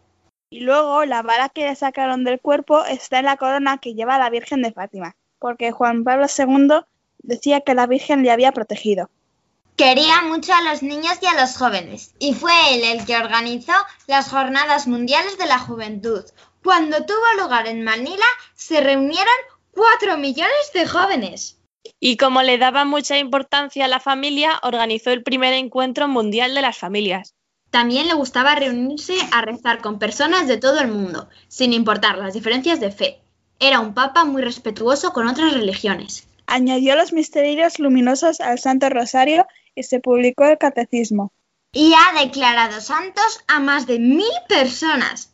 Y 0.52 0.60
luego 0.60 1.04
la 1.04 1.22
bala 1.22 1.48
que 1.48 1.64
le 1.64 1.76
sacaron 1.76 2.24
del 2.24 2.40
cuerpo 2.40 2.84
está 2.84 3.20
en 3.20 3.26
la 3.26 3.36
corona 3.36 3.78
que 3.78 3.94
lleva 3.94 4.18
la 4.18 4.30
Virgen 4.30 4.62
de 4.62 4.72
Fátima, 4.72 5.14
porque 5.38 5.70
Juan 5.70 6.02
Pablo 6.02 6.26
II 6.26 6.80
decía 7.22 7.60
que 7.60 7.74
la 7.74 7.86
Virgen 7.86 8.24
le 8.24 8.32
había 8.32 8.50
protegido. 8.50 9.10
Quería 9.76 10.22
mucho 10.22 10.52
a 10.52 10.62
los 10.62 10.82
niños 10.82 11.18
y 11.22 11.26
a 11.26 11.40
los 11.40 11.56
jóvenes, 11.56 12.14
y 12.18 12.34
fue 12.34 12.52
él 12.74 12.82
el 12.82 13.06
que 13.06 13.16
organizó 13.16 13.72
las 14.08 14.28
Jornadas 14.28 14.88
Mundiales 14.88 15.38
de 15.38 15.46
la 15.46 15.60
Juventud. 15.60 16.24
Cuando 16.64 17.06
tuvo 17.06 17.42
lugar 17.42 17.68
en 17.68 17.84
Manila, 17.84 18.26
se 18.54 18.80
reunieron 18.80 19.32
cuatro 19.70 20.18
millones 20.18 20.72
de 20.74 20.84
jóvenes. 20.84 21.60
Y 22.00 22.16
como 22.16 22.42
le 22.42 22.58
daba 22.58 22.84
mucha 22.84 23.18
importancia 23.18 23.84
a 23.84 23.88
la 23.88 24.00
familia, 24.00 24.58
organizó 24.64 25.12
el 25.12 25.22
primer 25.22 25.54
encuentro 25.54 26.08
mundial 26.08 26.54
de 26.54 26.62
las 26.62 26.76
familias. 26.76 27.36
También 27.70 28.08
le 28.08 28.14
gustaba 28.14 28.56
reunirse 28.56 29.14
a 29.32 29.42
rezar 29.42 29.80
con 29.80 29.98
personas 29.98 30.48
de 30.48 30.56
todo 30.56 30.80
el 30.80 30.88
mundo, 30.88 31.28
sin 31.48 31.72
importar 31.72 32.18
las 32.18 32.34
diferencias 32.34 32.80
de 32.80 32.90
fe. 32.90 33.20
Era 33.60 33.80
un 33.80 33.94
papa 33.94 34.24
muy 34.24 34.42
respetuoso 34.42 35.12
con 35.12 35.28
otras 35.28 35.54
religiones. 35.54 36.26
Añadió 36.46 36.96
los 36.96 37.12
misterios 37.12 37.78
luminosos 37.78 38.40
al 38.40 38.58
Santo 38.58 38.88
Rosario 38.88 39.46
y 39.74 39.84
se 39.84 40.00
publicó 40.00 40.44
el 40.44 40.58
Catecismo. 40.58 41.32
Y 41.72 41.92
ha 41.94 42.24
declarado 42.24 42.80
santos 42.80 43.44
a 43.46 43.60
más 43.60 43.86
de 43.86 44.00
mil 44.00 44.26
personas. 44.48 45.32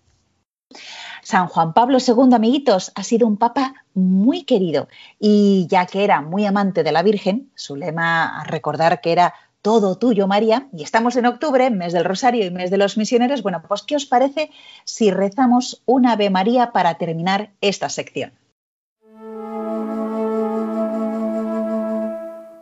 San 1.22 1.48
Juan 1.48 1.72
Pablo 1.72 1.98
II, 1.98 2.34
amiguitos, 2.34 2.92
ha 2.94 3.02
sido 3.02 3.26
un 3.26 3.36
papa 3.36 3.74
muy 3.94 4.44
querido 4.44 4.88
y 5.18 5.66
ya 5.68 5.86
que 5.86 6.04
era 6.04 6.20
muy 6.20 6.44
amante 6.44 6.84
de 6.84 6.92
la 6.92 7.02
Virgen, 7.02 7.50
su 7.56 7.74
lema 7.74 8.40
a 8.40 8.44
recordar 8.44 9.00
que 9.00 9.12
era 9.12 9.34
todo 9.66 9.98
tuyo, 9.98 10.28
María, 10.28 10.68
y 10.72 10.84
estamos 10.84 11.16
en 11.16 11.26
octubre, 11.26 11.70
mes 11.70 11.92
del 11.92 12.04
Rosario 12.04 12.46
y 12.46 12.52
mes 12.52 12.70
de 12.70 12.76
los 12.76 12.96
misioneros, 12.96 13.42
bueno, 13.42 13.64
pues 13.66 13.82
¿qué 13.82 13.96
os 13.96 14.06
parece 14.06 14.48
si 14.84 15.10
rezamos 15.10 15.82
un 15.86 16.06
Ave 16.06 16.30
María 16.30 16.70
para 16.70 16.98
terminar 16.98 17.50
esta 17.60 17.88
sección? 17.88 18.30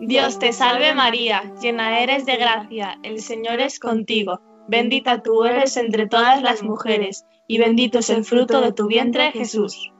Dios 0.01 0.39
te 0.39 0.55
salve 0.55 0.95
María, 0.95 1.53
llena 1.61 2.01
eres 2.01 2.25
de 2.25 2.37
gracia, 2.37 2.99
el 3.03 3.21
Señor 3.21 3.61
es 3.61 3.79
contigo. 3.79 4.41
Bendita 4.67 5.23
tú 5.23 5.45
eres 5.45 5.77
entre 5.77 6.07
todas 6.07 6.41
las 6.41 6.63
mujeres, 6.63 7.27
y 7.47 7.59
bendito 7.59 7.99
es 7.99 8.09
el 8.09 8.25
fruto 8.25 8.63
de 8.63 8.73
tu 8.73 8.87
vientre, 8.87 9.31
Jesús. 9.33 9.93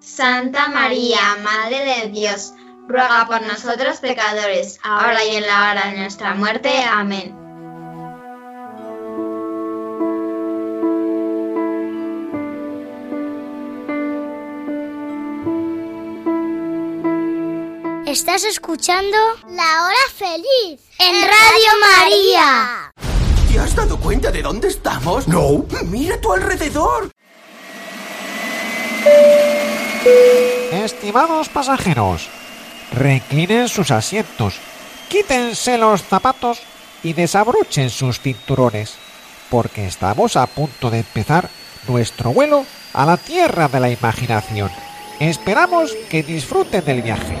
Santa 0.00 0.66
María, 0.66 1.20
Madre 1.44 1.84
de 1.84 2.10
Dios, 2.10 2.52
ruega 2.88 3.26
por 3.26 3.42
nosotros 3.42 3.98
pecadores, 4.00 4.78
ahora 4.82 5.24
y 5.24 5.36
en 5.36 5.46
la 5.46 5.70
hora 5.70 5.90
de 5.90 5.98
nuestra 5.98 6.34
muerte. 6.34 6.70
Amén. 6.84 7.42
Estás 18.12 18.44
escuchando 18.44 19.16
La 19.48 19.86
Hora 19.86 19.96
Feliz 20.14 20.80
en 20.98 21.22
Radio 21.22 21.70
María. 21.80 22.92
¿Te 23.50 23.58
has 23.58 23.74
dado 23.74 23.98
cuenta 23.98 24.30
de 24.30 24.42
dónde 24.42 24.68
estamos? 24.68 25.26
No. 25.26 25.64
Mira 25.86 26.16
a 26.16 26.20
tu 26.20 26.30
alrededor. 26.30 27.10
Estimados 30.72 31.48
pasajeros, 31.48 32.28
reclinen 32.94 33.68
sus 33.68 33.90
asientos, 33.90 34.58
quítense 35.08 35.78
los 35.78 36.02
zapatos 36.02 36.60
y 37.02 37.12
desabrochen 37.12 37.90
sus 37.90 38.20
cinturones, 38.20 38.94
porque 39.50 39.86
estamos 39.86 40.36
a 40.36 40.46
punto 40.46 40.90
de 40.90 40.98
empezar 40.98 41.48
nuestro 41.88 42.32
vuelo 42.32 42.64
a 42.92 43.06
la 43.06 43.16
tierra 43.16 43.68
de 43.68 43.80
la 43.80 43.90
imaginación. 43.90 44.70
Esperamos 45.18 45.94
que 46.10 46.22
disfruten 46.22 46.84
del 46.84 47.02
viaje. 47.02 47.36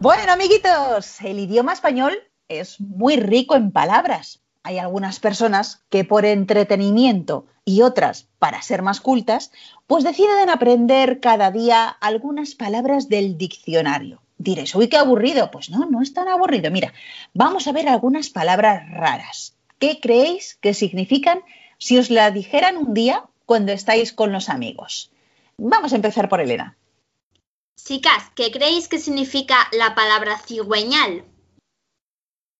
Bueno, 0.00 0.32
amiguitos, 0.32 1.20
el 1.22 1.40
idioma 1.40 1.72
español 1.72 2.12
es 2.48 2.80
muy 2.80 3.16
rico 3.16 3.56
en 3.56 3.72
palabras. 3.72 4.45
Hay 4.66 4.80
algunas 4.80 5.20
personas 5.20 5.80
que 5.90 6.02
por 6.02 6.26
entretenimiento 6.26 7.46
y 7.64 7.82
otras 7.82 8.26
para 8.40 8.62
ser 8.62 8.82
más 8.82 9.00
cultas, 9.00 9.52
pues 9.86 10.02
deciden 10.02 10.50
aprender 10.50 11.20
cada 11.20 11.52
día 11.52 11.86
algunas 11.88 12.56
palabras 12.56 13.08
del 13.08 13.38
diccionario. 13.38 14.20
Diréis, 14.38 14.74
uy, 14.74 14.88
qué 14.88 14.96
aburrido. 14.96 15.52
Pues 15.52 15.70
no, 15.70 15.86
no 15.86 16.02
es 16.02 16.12
tan 16.12 16.26
aburrido. 16.26 16.72
Mira, 16.72 16.92
vamos 17.32 17.68
a 17.68 17.72
ver 17.72 17.88
algunas 17.88 18.28
palabras 18.28 18.90
raras. 18.90 19.54
¿Qué 19.78 20.00
creéis 20.00 20.56
que 20.60 20.74
significan 20.74 21.42
si 21.78 21.96
os 21.96 22.10
la 22.10 22.32
dijeran 22.32 22.76
un 22.76 22.92
día 22.92 23.22
cuando 23.44 23.70
estáis 23.70 24.12
con 24.12 24.32
los 24.32 24.48
amigos? 24.48 25.12
Vamos 25.58 25.92
a 25.92 25.96
empezar 25.96 26.28
por 26.28 26.40
Elena. 26.40 26.76
Chicas, 27.76 28.32
¿qué 28.34 28.50
creéis 28.50 28.88
que 28.88 28.98
significa 28.98 29.68
la 29.70 29.94
palabra 29.94 30.40
cigüeñal? 30.40 31.24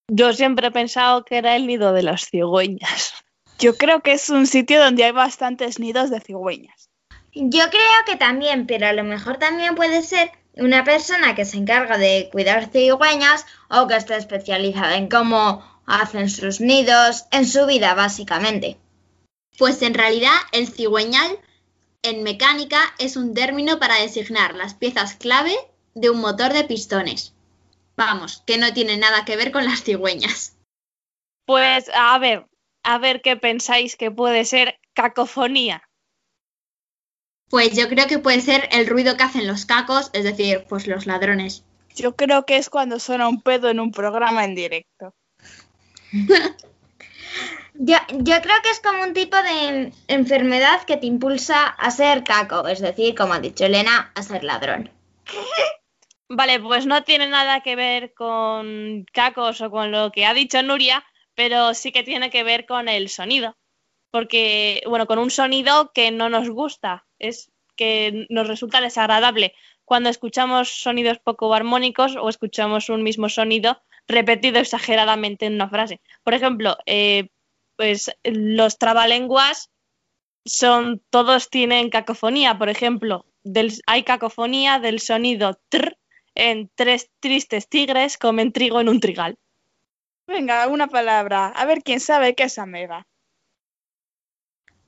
Yo 0.08 0.32
siempre 0.32 0.68
he 0.68 0.70
pensado 0.70 1.24
que 1.24 1.36
era 1.36 1.56
el 1.56 1.66
nido 1.66 1.92
de 1.92 2.02
las 2.02 2.28
cigüeñas. 2.28 3.12
Yo 3.58 3.76
creo 3.76 4.02
que 4.02 4.12
es 4.12 4.30
un 4.30 4.46
sitio 4.46 4.82
donde 4.82 5.04
hay 5.04 5.12
bastantes 5.12 5.78
nidos 5.78 6.10
de 6.10 6.20
cigüeñas. 6.20 6.90
Yo 7.32 7.68
creo 7.70 8.04
que 8.06 8.16
también, 8.16 8.66
pero 8.66 8.86
a 8.86 8.92
lo 8.92 9.04
mejor 9.04 9.38
también 9.38 9.74
puede 9.74 10.02
ser 10.02 10.30
una 10.54 10.84
persona 10.84 11.34
que 11.34 11.44
se 11.44 11.58
encarga 11.58 11.98
de 11.98 12.28
cuidar 12.32 12.70
cigüeñas 12.70 13.44
o 13.68 13.86
que 13.86 13.96
está 13.96 14.16
especializada 14.16 14.96
en 14.96 15.08
cómo 15.08 15.62
hacen 15.86 16.30
sus 16.30 16.60
nidos, 16.60 17.26
en 17.30 17.46
su 17.46 17.66
vida 17.66 17.94
básicamente. 17.94 18.78
Pues 19.58 19.82
en 19.82 19.94
realidad 19.94 20.36
el 20.52 20.68
cigüeñal 20.68 21.38
en 22.02 22.22
mecánica 22.22 22.80
es 22.98 23.16
un 23.16 23.34
término 23.34 23.78
para 23.78 24.00
designar 24.00 24.54
las 24.54 24.74
piezas 24.74 25.14
clave 25.14 25.56
de 25.94 26.10
un 26.10 26.20
motor 26.20 26.52
de 26.52 26.64
pistones. 26.64 27.35
Vamos, 27.96 28.42
que 28.46 28.58
no 28.58 28.72
tiene 28.72 28.96
nada 28.96 29.24
que 29.24 29.36
ver 29.36 29.52
con 29.52 29.64
las 29.64 29.82
cigüeñas. 29.82 30.56
Pues 31.46 31.90
a 31.94 32.18
ver, 32.18 32.46
a 32.82 32.98
ver 32.98 33.22
qué 33.22 33.36
pensáis 33.36 33.96
que 33.96 34.10
puede 34.10 34.44
ser 34.44 34.78
cacofonía. 34.94 35.88
Pues 37.48 37.76
yo 37.76 37.88
creo 37.88 38.06
que 38.06 38.18
puede 38.18 38.40
ser 38.40 38.68
el 38.72 38.86
ruido 38.86 39.16
que 39.16 39.22
hacen 39.22 39.46
los 39.46 39.64
cacos, 39.64 40.10
es 40.12 40.24
decir, 40.24 40.66
pues 40.68 40.86
los 40.86 41.06
ladrones. 41.06 41.64
Yo 41.94 42.16
creo 42.16 42.44
que 42.44 42.56
es 42.56 42.68
cuando 42.68 42.98
suena 42.98 43.28
un 43.28 43.40
pedo 43.40 43.70
en 43.70 43.80
un 43.80 43.92
programa 43.92 44.44
en 44.44 44.54
directo. 44.54 45.14
Yo, 47.78 47.98
yo 48.08 48.40
creo 48.40 48.62
que 48.62 48.70
es 48.70 48.80
como 48.80 49.02
un 49.02 49.12
tipo 49.12 49.36
de 49.36 49.92
enfermedad 50.08 50.84
que 50.84 50.96
te 50.96 51.04
impulsa 51.06 51.66
a 51.66 51.90
ser 51.90 52.24
caco, 52.24 52.66
es 52.68 52.80
decir, 52.80 53.14
como 53.14 53.34
ha 53.34 53.38
dicho 53.38 53.66
Elena, 53.66 54.12
a 54.14 54.22
ser 54.22 54.44
ladrón. 54.44 54.90
Vale, 56.28 56.58
pues 56.60 56.86
no 56.86 57.04
tiene 57.04 57.28
nada 57.28 57.60
que 57.60 57.76
ver 57.76 58.12
con 58.12 59.06
cacos 59.12 59.60
o 59.60 59.70
con 59.70 59.92
lo 59.92 60.10
que 60.10 60.26
ha 60.26 60.34
dicho 60.34 60.60
Nuria, 60.62 61.04
pero 61.34 61.72
sí 61.74 61.92
que 61.92 62.02
tiene 62.02 62.30
que 62.30 62.42
ver 62.42 62.66
con 62.66 62.88
el 62.88 63.08
sonido. 63.08 63.56
Porque, 64.10 64.82
bueno, 64.88 65.06
con 65.06 65.18
un 65.18 65.30
sonido 65.30 65.92
que 65.92 66.10
no 66.10 66.28
nos 66.28 66.48
gusta, 66.48 67.06
es 67.18 67.52
que 67.76 68.26
nos 68.30 68.48
resulta 68.48 68.80
desagradable 68.80 69.54
cuando 69.84 70.08
escuchamos 70.08 70.68
sonidos 70.68 71.18
poco 71.20 71.54
armónicos 71.54 72.16
o 72.16 72.28
escuchamos 72.28 72.88
un 72.88 73.04
mismo 73.04 73.28
sonido 73.28 73.80
repetido 74.08 74.58
exageradamente 74.58 75.46
en 75.46 75.54
una 75.54 75.68
frase. 75.68 76.00
Por 76.24 76.34
ejemplo, 76.34 76.76
eh, 76.86 77.28
pues 77.76 78.10
los 78.24 78.78
trabalenguas 78.78 79.70
son, 80.44 81.02
todos 81.10 81.50
tienen 81.50 81.90
cacofonía. 81.90 82.58
Por 82.58 82.68
ejemplo, 82.68 83.26
del, 83.44 83.72
hay 83.86 84.02
cacofonía 84.02 84.80
del 84.80 84.98
sonido 84.98 85.60
tr 85.68 85.96
en 86.36 86.70
tres 86.74 87.10
tristes 87.18 87.68
tigres 87.68 88.18
comen 88.18 88.52
trigo 88.52 88.80
en 88.80 88.88
un 88.88 89.00
trigal. 89.00 89.36
Venga, 90.28 90.66
una 90.68 90.86
palabra. 90.86 91.48
A 91.48 91.64
ver 91.64 91.82
quién 91.82 92.00
sabe 92.00 92.34
qué 92.34 92.44
es 92.44 92.58
ameba. 92.58 93.06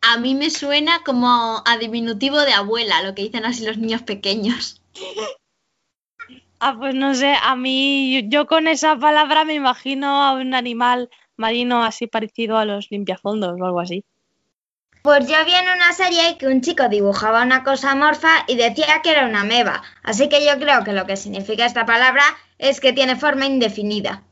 A 0.00 0.18
mí 0.18 0.34
me 0.34 0.50
suena 0.50 1.02
como 1.04 1.62
a 1.64 1.78
diminutivo 1.78 2.38
de 2.42 2.52
abuela, 2.52 3.02
lo 3.02 3.14
que 3.14 3.22
dicen 3.22 3.44
así 3.44 3.64
los 3.66 3.78
niños 3.78 4.02
pequeños. 4.02 4.80
Ah, 6.60 6.74
pues 6.76 6.92
no 6.92 7.14
sé, 7.14 7.36
a 7.40 7.54
mí 7.54 8.28
yo 8.30 8.48
con 8.48 8.66
esa 8.66 8.98
palabra 8.98 9.44
me 9.44 9.54
imagino 9.54 10.24
a 10.24 10.32
un 10.32 10.54
animal 10.54 11.08
marino 11.36 11.84
así 11.84 12.08
parecido 12.08 12.58
a 12.58 12.64
los 12.64 12.90
limpiafondos 12.90 13.60
o 13.60 13.64
algo 13.64 13.78
así. 13.78 14.04
Pues 15.08 15.26
yo 15.26 15.42
vi 15.46 15.54
en 15.54 15.70
una 15.70 15.94
serie 15.94 16.36
que 16.36 16.46
un 16.46 16.60
chico 16.60 16.86
dibujaba 16.90 17.42
una 17.42 17.64
cosa 17.64 17.94
morfa 17.94 18.44
y 18.46 18.56
decía 18.56 19.00
que 19.02 19.12
era 19.12 19.26
una 19.26 19.40
ameba, 19.40 19.82
así 20.02 20.28
que 20.28 20.44
yo 20.44 20.58
creo 20.58 20.84
que 20.84 20.92
lo 20.92 21.06
que 21.06 21.16
significa 21.16 21.64
esta 21.64 21.86
palabra 21.86 22.22
es 22.58 22.78
que 22.78 22.92
tiene 22.92 23.16
forma 23.16 23.46
indefinida. 23.46 24.22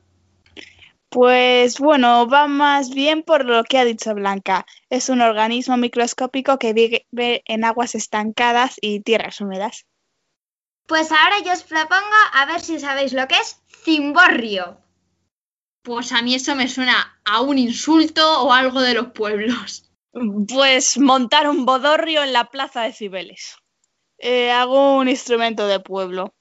Pues 1.08 1.78
bueno, 1.78 2.28
va 2.28 2.46
más 2.46 2.90
bien 2.90 3.22
por 3.22 3.46
lo 3.46 3.64
que 3.64 3.78
ha 3.78 3.86
dicho 3.86 4.12
Blanca. 4.14 4.66
Es 4.90 5.08
un 5.08 5.22
organismo 5.22 5.78
microscópico 5.78 6.58
que 6.58 6.74
vive 6.74 7.42
en 7.46 7.64
aguas 7.64 7.94
estancadas 7.94 8.76
y 8.78 9.00
tierras 9.00 9.40
húmedas. 9.40 9.86
Pues 10.86 11.10
ahora 11.10 11.38
yo 11.42 11.54
os 11.54 11.62
propongo 11.62 12.16
a 12.34 12.44
ver 12.44 12.60
si 12.60 12.78
sabéis 12.80 13.14
lo 13.14 13.26
que 13.28 13.36
es 13.36 13.62
cimborrio. 13.82 14.76
Pues 15.80 16.12
a 16.12 16.20
mí 16.20 16.34
eso 16.34 16.54
me 16.54 16.68
suena 16.68 17.18
a 17.24 17.40
un 17.40 17.56
insulto 17.56 18.42
o 18.42 18.52
algo 18.52 18.82
de 18.82 18.92
los 18.92 19.06
pueblos. 19.12 19.85
Pues 20.48 20.98
montar 20.98 21.46
un 21.46 21.66
bodorrio 21.66 22.22
en 22.22 22.32
la 22.32 22.44
plaza 22.46 22.82
de 22.82 22.92
Cibeles. 22.92 23.56
Eh, 24.18 24.50
hago 24.50 24.96
un 24.96 25.08
instrumento 25.08 25.66
de 25.66 25.78
pueblo. 25.78 26.34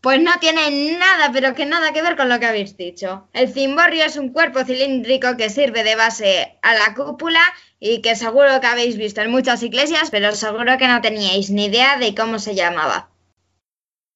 Pues 0.00 0.20
no 0.20 0.32
tiene 0.40 0.98
nada, 0.98 1.30
pero 1.32 1.54
que 1.54 1.64
nada 1.64 1.92
que 1.92 2.02
ver 2.02 2.16
con 2.16 2.28
lo 2.28 2.40
que 2.40 2.46
habéis 2.46 2.76
dicho. 2.76 3.28
El 3.32 3.52
cimborrio 3.52 4.04
es 4.04 4.16
un 4.16 4.32
cuerpo 4.32 4.64
cilíndrico 4.64 5.36
que 5.36 5.48
sirve 5.48 5.84
de 5.84 5.94
base 5.94 6.58
a 6.62 6.74
la 6.74 6.94
cúpula 6.94 7.40
y 7.78 8.02
que 8.02 8.16
seguro 8.16 8.60
que 8.60 8.66
habéis 8.66 8.96
visto 8.96 9.20
en 9.20 9.30
muchas 9.30 9.62
iglesias, 9.62 10.10
pero 10.10 10.32
seguro 10.32 10.76
que 10.76 10.88
no 10.88 11.00
teníais 11.00 11.50
ni 11.50 11.66
idea 11.66 11.98
de 11.98 12.16
cómo 12.16 12.40
se 12.40 12.56
llamaba. 12.56 13.10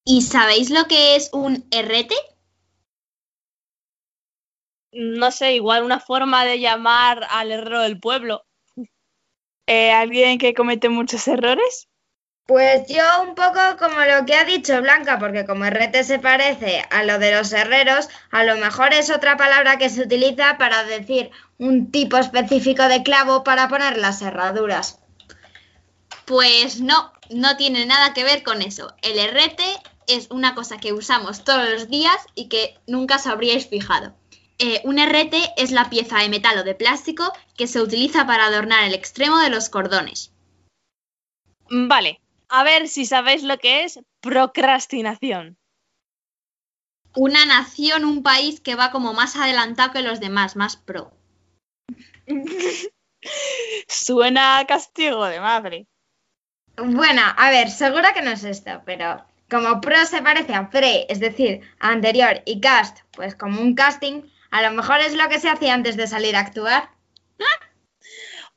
¿Y 0.05 0.23
sabéis 0.23 0.71
lo 0.71 0.89
que 0.89 1.15
es 1.15 1.31
un 1.33 1.67
herrete? 1.71 2.17
No 5.01 5.31
sé, 5.31 5.53
igual 5.53 5.85
una 5.85 6.01
forma 6.01 6.45
de 6.45 6.59
llamar 6.59 7.25
al 7.31 7.53
herrero 7.53 7.83
del 7.83 8.01
pueblo. 8.01 8.45
Eh, 9.69 9.93
¿Alguien 9.93 10.39
que 10.39 10.55
comete 10.55 10.89
muchos 10.89 11.29
errores? 11.29 11.87
Pues 12.47 12.89
yo 12.89 13.05
un 13.23 13.37
poco 13.37 13.61
como 13.79 14.01
lo 14.01 14.27
que 14.27 14.35
ha 14.35 14.45
dicho 14.45 14.83
Blanca, 14.83 15.21
porque 15.21 15.47
como 15.47 15.67
herrete 15.67 16.03
se 16.03 16.19
parece 16.19 16.85
a 16.91 17.05
lo 17.05 17.21
de 17.21 17.31
los 17.31 17.53
herreros, 17.53 18.09
a 18.33 18.43
lo 18.43 18.57
mejor 18.57 18.93
es 18.93 19.11
otra 19.11 19.37
palabra 19.37 19.79
que 19.79 19.89
se 19.89 20.03
utiliza 20.03 20.59
para 20.59 20.83
decir 20.83 21.31
un 21.59 21.93
tipo 21.93 22.17
específico 22.17 22.83
de 22.89 23.05
clavo 23.05 23.45
para 23.45 23.69
poner 23.69 23.99
las 23.99 24.21
herraduras. 24.21 24.99
Pues 26.25 26.81
no, 26.81 27.13
no 27.31 27.57
tiene 27.57 27.87
nada 27.87 28.15
que 28.15 28.25
ver 28.25 28.43
con 28.43 28.63
eso. 28.63 28.97
El 29.03 29.17
herrete 29.17 29.77
es 30.09 30.29
una 30.31 30.57
cosa 30.57 30.79
que 30.79 30.93
usamos 30.93 31.45
todos 31.45 31.71
los 31.71 31.89
días 31.89 32.17
y 32.35 32.49
que 32.49 32.77
nunca 32.89 33.15
os 33.15 33.29
habríais 33.29 33.69
fijado. 33.69 34.17
Eh, 34.59 34.81
un 34.85 34.99
herrete 34.99 35.41
es 35.57 35.71
la 35.71 35.89
pieza 35.89 36.19
de 36.19 36.29
metal 36.29 36.59
o 36.59 36.65
de 36.65 36.75
plástico 36.75 37.33
que 37.57 37.69
se 37.69 37.81
utiliza 37.81 38.27
para 38.27 38.47
adornar 38.47 38.85
el 38.85 38.95
extremo 38.95 39.39
de 39.39 39.51
los 39.51 39.69
cordones. 39.69 40.33
Vale, 41.71 42.21
a 42.49 42.65
ver 42.65 42.89
si 42.89 43.07
sabéis 43.07 43.45
lo 43.45 43.59
que 43.59 43.85
es 43.85 44.01
procrastinación. 44.21 45.57
Una 47.15 47.47
nación, 47.47 48.05
un 48.05 48.23
país 48.23 48.61
que 48.61 48.75
va 48.75 48.91
como 48.91 49.13
más 49.13 49.37
adelantado 49.37 49.93
que 49.93 50.03
los 50.03 50.19
demás, 50.19 50.57
más 50.57 50.77
pro. 50.77 51.13
Suena 53.89 54.59
a 54.59 54.67
castigo 54.67 55.25
de 55.27 55.41
madre. 55.41 55.87
Bueno, 56.77 57.23
a 57.37 57.51
ver, 57.51 57.71
seguro 57.71 58.09
que 58.15 58.23
no 58.23 58.31
es 58.31 58.45
esto, 58.45 58.83
pero 58.85 59.25
como 59.51 59.81
pro 59.81 60.05
se 60.05 60.23
parece 60.23 60.55
a 60.55 60.71
pre, 60.71 61.07
es 61.09 61.19
decir, 61.19 61.63
a 61.81 61.91
anterior, 61.91 62.43
y 62.45 62.61
cast, 62.61 62.99
pues 63.13 63.35
como 63.35 63.61
un 63.61 63.75
casting, 63.75 64.23
a 64.51 64.63
lo 64.63 64.71
mejor 64.73 65.01
es 65.01 65.15
lo 65.15 65.29
que 65.29 65.41
se 65.41 65.49
hacía 65.49 65.75
antes 65.75 65.97
de 65.97 66.07
salir 66.07 66.37
a 66.37 66.41
actuar. 66.41 66.91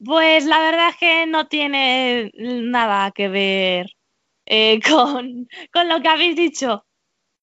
Pues 0.04 0.46
la 0.46 0.60
verdad 0.60 0.90
es 0.90 0.98
que 0.98 1.26
no 1.28 1.48
tiene 1.48 2.32
nada 2.36 3.12
que 3.12 3.28
ver 3.28 3.96
eh, 4.46 4.80
con, 4.90 5.48
con 5.72 5.90
lo 5.90 6.02
que 6.02 6.08
habéis 6.08 6.36
dicho. 6.36 6.86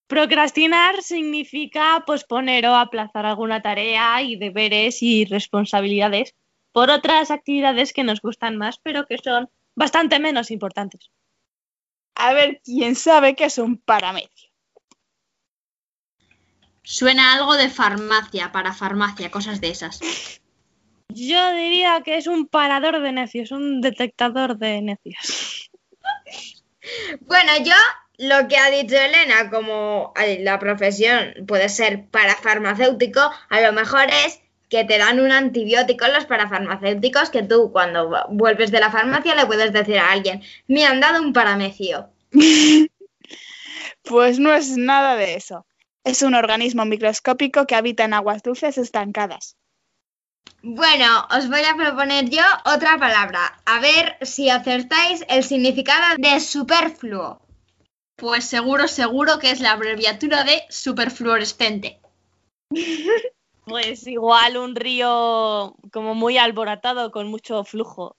Procrastinar 0.08 1.02
significa 1.02 2.02
posponer 2.06 2.66
o 2.66 2.74
aplazar 2.74 3.26
alguna 3.26 3.60
tarea 3.60 4.22
y 4.22 4.36
deberes 4.36 5.02
y 5.02 5.26
responsabilidades 5.26 6.34
por 6.72 6.90
otras 6.90 7.30
actividades 7.30 7.92
que 7.92 8.04
nos 8.04 8.20
gustan 8.20 8.56
más, 8.56 8.78
pero 8.78 9.06
que 9.06 9.18
son 9.18 9.50
bastante 9.74 10.18
menos 10.18 10.50
importantes. 10.50 11.10
A 12.14 12.32
ver 12.32 12.60
quién 12.64 12.94
sabe 12.94 13.36
qué 13.36 13.44
es 13.44 13.58
un 13.58 13.78
parametrio. 13.78 14.47
Suena 16.90 17.34
algo 17.34 17.54
de 17.58 17.68
farmacia, 17.68 18.50
para 18.50 18.72
farmacia, 18.72 19.30
cosas 19.30 19.60
de 19.60 19.68
esas. 19.68 20.00
Yo 21.10 21.52
diría 21.52 22.00
que 22.02 22.16
es 22.16 22.26
un 22.26 22.46
parador 22.46 23.02
de 23.02 23.12
necios, 23.12 23.50
un 23.50 23.82
detectador 23.82 24.56
de 24.56 24.80
necios. 24.80 25.70
Bueno, 27.20 27.52
yo 27.62 27.74
lo 28.16 28.48
que 28.48 28.56
ha 28.56 28.70
dicho 28.70 28.96
Elena, 28.96 29.50
como 29.50 30.14
la 30.40 30.58
profesión 30.58 31.34
puede 31.46 31.68
ser 31.68 32.06
parafarmacéutico, 32.06 33.20
a 33.50 33.60
lo 33.60 33.74
mejor 33.74 34.06
es 34.24 34.40
que 34.70 34.84
te 34.84 34.96
dan 34.96 35.20
un 35.20 35.30
antibiótico 35.30 36.08
los 36.08 36.24
parafarmacéuticos 36.24 37.28
que 37.28 37.42
tú 37.42 37.70
cuando 37.70 38.26
vuelves 38.30 38.70
de 38.70 38.80
la 38.80 38.90
farmacia 38.90 39.34
le 39.34 39.44
puedes 39.44 39.74
decir 39.74 39.98
a 39.98 40.10
alguien, 40.10 40.42
me 40.68 40.86
han 40.86 41.00
dado 41.00 41.20
un 41.20 41.34
paramecio. 41.34 42.08
Pues 44.04 44.38
no 44.38 44.54
es 44.54 44.74
nada 44.78 45.16
de 45.16 45.34
eso. 45.34 45.66
Es 46.08 46.22
un 46.22 46.34
organismo 46.34 46.86
microscópico 46.86 47.66
que 47.66 47.74
habita 47.74 48.04
en 48.04 48.14
aguas 48.14 48.42
dulces 48.42 48.78
estancadas. 48.78 49.58
Bueno, 50.62 51.26
os 51.36 51.50
voy 51.50 51.60
a 51.60 51.76
proponer 51.76 52.30
yo 52.30 52.44
otra 52.64 52.96
palabra. 52.96 53.60
A 53.66 53.78
ver 53.78 54.16
si 54.22 54.48
acertáis 54.48 55.22
el 55.28 55.44
significado 55.44 56.16
de 56.16 56.40
superfluo. 56.40 57.42
Pues 58.16 58.46
seguro, 58.46 58.88
seguro 58.88 59.38
que 59.38 59.50
es 59.50 59.60
la 59.60 59.72
abreviatura 59.72 60.44
de 60.44 60.62
superfluorescente. 60.70 62.00
Pues 63.66 64.06
igual 64.06 64.56
un 64.56 64.74
río 64.74 65.76
como 65.92 66.14
muy 66.14 66.38
alborotado 66.38 67.10
con 67.10 67.28
mucho 67.28 67.64
flujo. 67.64 68.16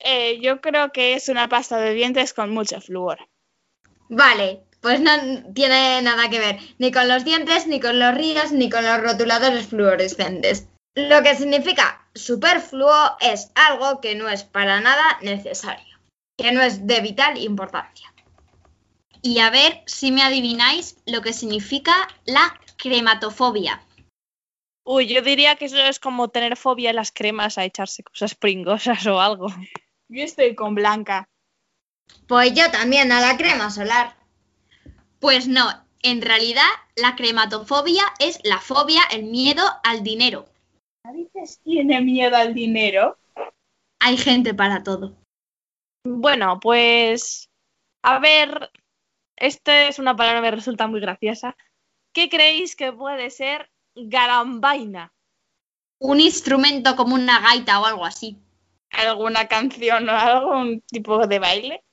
Eh, 0.00 0.40
yo 0.40 0.60
creo 0.60 0.90
que 0.90 1.14
es 1.14 1.28
una 1.28 1.48
pasta 1.48 1.78
de 1.78 1.94
dientes 1.94 2.34
con 2.34 2.50
mucho 2.50 2.80
flúor. 2.80 3.28
Vale, 4.08 4.64
pues 4.82 5.00
no 5.00 5.12
tiene 5.54 6.02
nada 6.02 6.28
que 6.28 6.40
ver 6.40 6.58
ni 6.78 6.92
con 6.92 7.08
los 7.08 7.24
dientes, 7.24 7.66
ni 7.66 7.80
con 7.80 7.98
los 7.98 8.14
ríos, 8.14 8.52
ni 8.52 8.68
con 8.68 8.84
los 8.84 9.00
rotuladores 9.00 9.68
fluorescentes. 9.68 10.68
Lo 10.94 11.22
que 11.22 11.36
significa 11.36 12.06
superfluo 12.14 13.16
es 13.20 13.50
algo 13.54 14.00
que 14.00 14.14
no 14.14 14.28
es 14.28 14.42
para 14.44 14.80
nada 14.80 15.18
necesario, 15.22 15.98
que 16.36 16.52
no 16.52 16.60
es 16.60 16.86
de 16.86 17.00
vital 17.00 17.38
importancia. 17.38 18.12
Y 19.22 19.38
a 19.38 19.50
ver 19.50 19.82
si 19.86 20.10
me 20.10 20.22
adivináis 20.22 20.96
lo 21.06 21.22
que 21.22 21.32
significa 21.32 22.08
la 22.26 22.60
crematofobia. 22.76 23.80
Uy, 24.84 25.06
yo 25.06 25.22
diría 25.22 25.54
que 25.54 25.66
eso 25.66 25.78
es 25.78 26.00
como 26.00 26.28
tener 26.28 26.56
fobia 26.56 26.90
en 26.90 26.96
las 26.96 27.12
cremas 27.12 27.56
a 27.56 27.64
echarse 27.64 28.02
cosas 28.02 28.34
pringosas 28.34 29.06
o 29.06 29.20
algo. 29.20 29.46
Yo 30.08 30.24
estoy 30.24 30.56
con 30.56 30.74
Blanca. 30.74 31.28
Pues 32.26 32.52
yo 32.52 32.68
también 32.72 33.12
a 33.12 33.20
la 33.20 33.36
crema 33.36 33.70
solar. 33.70 34.21
Pues 35.22 35.46
no, 35.46 35.68
en 36.02 36.20
realidad 36.20 36.66
la 36.96 37.14
crematofobia 37.14 38.02
es 38.18 38.40
la 38.42 38.58
fobia, 38.58 39.02
el 39.12 39.22
miedo 39.22 39.62
al 39.84 40.02
dinero. 40.02 40.46
¿Narices 41.04 41.60
tiene 41.62 42.00
miedo 42.00 42.36
al 42.36 42.54
dinero? 42.54 43.16
Hay 44.00 44.16
gente 44.16 44.52
para 44.52 44.82
todo. 44.82 45.14
Bueno, 46.04 46.58
pues 46.58 47.48
a 48.02 48.18
ver, 48.18 48.72
esta 49.36 49.86
es 49.86 50.00
una 50.00 50.16
palabra 50.16 50.40
que 50.40 50.50
me 50.50 50.56
resulta 50.56 50.88
muy 50.88 50.98
graciosa. 50.98 51.56
¿Qué 52.12 52.28
creéis 52.28 52.74
que 52.74 52.92
puede 52.92 53.30
ser 53.30 53.70
garambaina? 53.94 55.12
Un 56.00 56.18
instrumento 56.18 56.96
como 56.96 57.14
una 57.14 57.38
gaita 57.38 57.80
o 57.80 57.84
algo 57.84 58.04
así. 58.04 58.38
¿Alguna 58.90 59.46
canción 59.46 60.08
o 60.08 60.12
algo? 60.12 60.50
¿Un 60.58 60.80
tipo 60.80 61.24
de 61.28 61.38
baile? 61.38 61.84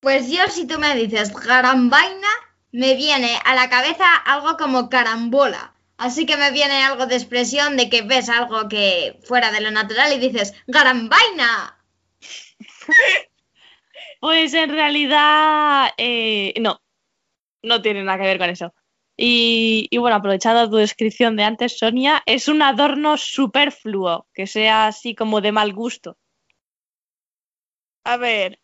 Pues 0.00 0.30
yo 0.30 0.42
si 0.48 0.66
tú 0.66 0.78
me 0.78 0.94
dices 0.94 1.32
garambaina, 1.34 2.28
me 2.72 2.94
viene 2.94 3.38
a 3.44 3.54
la 3.54 3.68
cabeza 3.68 4.16
algo 4.16 4.56
como 4.56 4.88
carambola. 4.88 5.74
Así 5.98 6.24
que 6.24 6.38
me 6.38 6.50
viene 6.50 6.82
algo 6.82 7.06
de 7.06 7.16
expresión 7.16 7.76
de 7.76 7.90
que 7.90 8.00
ves 8.02 8.30
algo 8.30 8.68
que 8.68 9.20
fuera 9.24 9.52
de 9.52 9.60
lo 9.60 9.70
natural 9.70 10.12
y 10.14 10.18
dices 10.18 10.54
¡Garambaina! 10.66 11.78
Pues 14.20 14.52
en 14.52 14.68
realidad 14.68 15.88
eh, 15.96 16.52
no, 16.60 16.82
no 17.62 17.80
tiene 17.80 18.04
nada 18.04 18.18
que 18.18 18.24
ver 18.24 18.38
con 18.38 18.50
eso. 18.50 18.74
Y, 19.16 19.88
y, 19.90 19.96
bueno, 19.96 20.16
aprovechando 20.16 20.68
tu 20.68 20.76
descripción 20.76 21.36
de 21.36 21.44
antes, 21.44 21.78
Sonia, 21.78 22.22
es 22.26 22.48
un 22.48 22.60
adorno 22.60 23.16
superfluo, 23.16 24.26
que 24.34 24.46
sea 24.46 24.88
así 24.88 25.14
como 25.14 25.40
de 25.40 25.52
mal 25.52 25.72
gusto. 25.72 26.18
A 28.04 28.18
ver, 28.18 28.59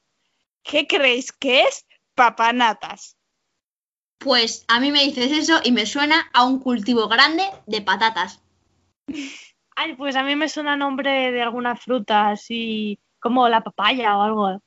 ¿qué 0.69 0.87
creéis 0.87 1.33
que 1.33 1.63
es 1.63 1.87
papanatas? 2.15 3.17
Pues 4.19 4.65
a 4.69 4.81
mí 4.81 4.91
me 4.91 5.05
dices 5.05 5.31
eso 5.31 5.61
y 5.63 5.73
me 5.73 5.87
suena 5.87 6.29
a 6.33 6.45
un 6.45 6.59
cultivo 6.59 7.09
grande 7.09 7.45
de 7.67 7.83
patatas. 7.83 8.43
Ay, 9.77 9.95
pues 9.95 10.17
a 10.17 10.23
mí 10.23 10.35
me 10.37 10.49
suena 10.49 10.75
nombre 10.75 11.33
de 11.33 11.43
alguna 11.43 11.77
fruta, 11.77 12.31
así 12.31 12.99
como 13.21 13.49
la 13.49 13.61
papaya 13.61 14.17
o 14.17 14.23
algo. 14.23 14.63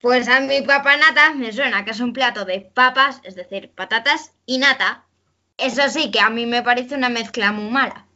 Pues 0.00 0.28
a 0.28 0.40
mi 0.40 0.60
papanatas 0.62 1.34
me 1.34 1.50
suena 1.50 1.84
que 1.84 1.92
es 1.92 2.00
un 2.00 2.12
plato 2.12 2.44
de 2.44 2.60
papas, 2.60 3.20
es 3.24 3.34
decir, 3.34 3.72
patatas 3.74 4.34
y 4.44 4.58
nata. 4.58 5.06
Eso 5.56 5.88
sí, 5.88 6.10
que 6.10 6.20
a 6.20 6.28
mí 6.28 6.44
me 6.44 6.62
parece 6.62 6.94
una 6.94 7.08
mezcla 7.08 7.52
muy 7.52 7.70
mala. 7.70 8.06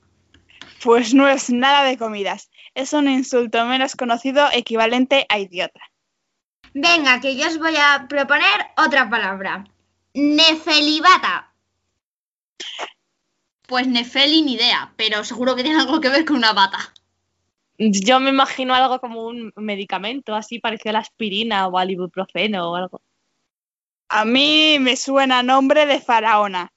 Pues 0.84 1.14
no 1.14 1.28
es 1.28 1.48
nada 1.48 1.84
de 1.84 1.96
comidas, 1.96 2.50
es 2.74 2.92
un 2.92 3.08
insulto 3.08 3.64
menos 3.64 3.96
conocido 3.96 4.46
equivalente 4.52 5.26
a 5.28 5.38
idiota. 5.38 5.80
Venga, 6.74 7.20
que 7.20 7.37
yo 7.37 7.46
os 7.46 7.58
voy 7.58 7.76
a 7.76 8.06
proponer 8.08 8.66
otra 8.76 9.08
palabra. 9.08 9.64
Nefelibata. 10.14 11.52
Pues 13.66 13.87
Nefeli 13.87 14.42
ni 14.42 14.54
idea, 14.54 14.92
pero 14.96 15.24
seguro 15.24 15.56
que 15.56 15.62
tiene 15.62 15.80
algo 15.80 16.00
que 16.00 16.08
ver 16.08 16.24
con 16.24 16.37
una 16.37 16.52
bata. 16.52 16.92
Yo 17.78 18.20
me 18.20 18.30
imagino 18.30 18.74
algo 18.74 19.00
como 19.00 19.26
un 19.26 19.52
medicamento, 19.56 20.35
así 20.35 20.58
parecido 20.58 20.90
a 20.90 20.92
la 20.94 20.98
aspirina 21.00 21.66
o 21.66 21.78
al 21.78 21.90
ibuprofeno 21.90 22.70
o 22.70 22.76
algo. 22.76 23.00
A 24.08 24.24
mí 24.24 24.78
me 24.78 24.96
suena 24.96 25.42
nombre 25.42 25.87
de 25.87 26.00
faraona. 26.00 26.70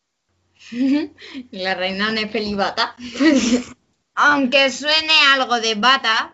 La 1.51 1.75
reina 1.75 2.11
Nefeli 2.11 2.55
bata. 2.55 2.95
Aunque 4.15 4.71
suene 4.71 5.13
algo 5.33 5.59
de 5.59 5.75
bata 5.75 6.33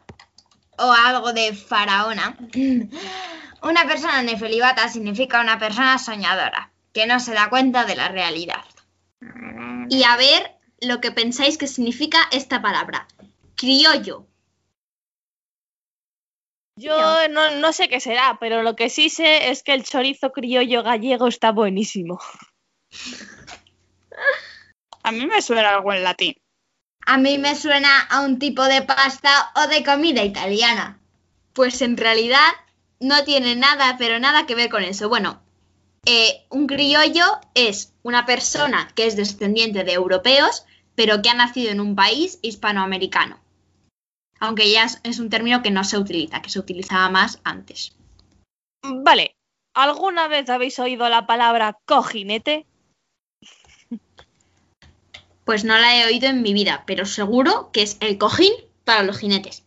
o 0.78 0.92
algo 0.92 1.34
de 1.34 1.54
faraona, 1.54 2.38
una 3.62 3.86
persona 3.86 4.22
nefelibata 4.24 4.90
significa 4.90 5.42
una 5.42 5.60
persona 5.60 5.98
soñadora, 5.98 6.72
que 6.94 7.06
no 7.06 7.20
se 7.20 7.34
da 7.34 7.50
cuenta 7.50 7.86
de 7.86 7.96
la 7.96 8.10
realidad. 8.10 8.66
Y 9.90 10.04
a 10.04 10.18
ver 10.18 10.58
lo 10.80 11.00
que 11.00 11.12
pensáis 11.12 11.58
que 11.58 11.68
significa 11.68 12.20
esta 12.32 12.62
palabra. 12.62 13.08
Criollo. 13.56 14.28
Yo 16.76 17.28
no, 17.30 17.52
no 17.58 17.74
sé 17.74 17.90
qué 17.90 18.00
será, 18.00 18.38
pero 18.40 18.64
lo 18.64 18.76
que 18.76 18.90
sí 18.90 19.10
sé 19.10 19.52
es 19.52 19.62
que 19.62 19.74
el 19.74 19.84
chorizo 19.84 20.32
criollo 20.32 20.82
gallego 20.82 21.28
está 21.28 21.52
buenísimo. 21.52 22.20
A 25.04 25.12
mí 25.12 25.26
me 25.28 25.42
suena 25.42 25.76
algo 25.76 25.94
en 25.94 26.04
latín. 26.04 26.36
A 27.06 27.18
mí 27.18 27.38
me 27.38 27.56
suena 27.56 28.02
a 28.02 28.22
un 28.22 28.40
tipo 28.40 28.64
de 28.64 28.82
pasta 28.82 29.52
o 29.56 29.68
de 29.68 29.84
comida 29.84 30.24
italiana. 30.24 31.00
Pues 31.54 31.82
en 31.82 31.98
realidad 31.98 32.48
no 33.02 33.24
tiene 33.24 33.56
nada, 33.56 33.96
pero 33.98 34.20
nada 34.20 34.46
que 34.46 34.56
ver 34.56 34.70
con 34.70 34.84
eso. 34.84 35.10
Bueno, 35.10 35.42
eh, 36.06 36.46
un 36.50 36.68
criollo 36.68 37.26
es 37.54 37.94
una 38.04 38.26
persona 38.26 38.90
que 38.96 39.08
es 39.08 39.16
descendiente 39.16 39.84
de 39.84 39.94
europeos, 39.94 40.66
pero 40.96 41.22
que 41.22 41.30
ha 41.30 41.34
nacido 41.34 41.72
en 41.72 41.82
un 41.82 41.96
país 41.96 42.40
hispanoamericano. 42.42 43.40
Aunque 44.40 44.72
ya 44.72 44.86
es, 44.86 45.00
es 45.04 45.20
un 45.20 45.30
término 45.30 45.62
que 45.62 45.72
no 45.72 45.84
se 45.84 45.98
utiliza, 45.98 46.42
que 46.42 46.50
se 46.50 46.60
utilizaba 46.60 47.10
más 47.10 47.40
antes. 47.44 47.96
Vale, 48.84 49.36
¿alguna 49.76 50.28
vez 50.28 50.50
habéis 50.50 50.80
oído 50.80 51.08
la 51.10 51.28
palabra 51.28 51.78
cojinete? 51.86 52.66
Pues 55.46 55.64
no 55.64 55.78
la 55.78 55.96
he 55.96 56.06
oído 56.06 56.30
en 56.30 56.42
mi 56.42 56.54
vida, 56.54 56.84
pero 56.86 57.06
seguro 57.06 57.72
que 57.72 57.82
es 57.84 57.98
el 58.00 58.18
cojín 58.18 58.54
para 58.86 59.04
los 59.04 59.20
jinetes. 59.20 59.64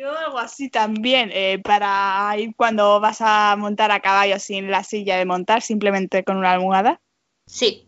Yo 0.00 0.16
algo 0.16 0.38
así 0.38 0.70
también, 0.70 1.28
eh, 1.30 1.60
para 1.62 2.34
ir 2.38 2.54
cuando 2.56 3.00
vas 3.00 3.18
a 3.20 3.54
montar 3.56 3.90
a 3.90 4.00
caballo 4.00 4.38
sin 4.38 4.70
la 4.70 4.82
silla 4.82 5.18
de 5.18 5.26
montar, 5.26 5.60
simplemente 5.60 6.24
con 6.24 6.38
una 6.38 6.52
almohada. 6.52 7.02
Sí, 7.46 7.86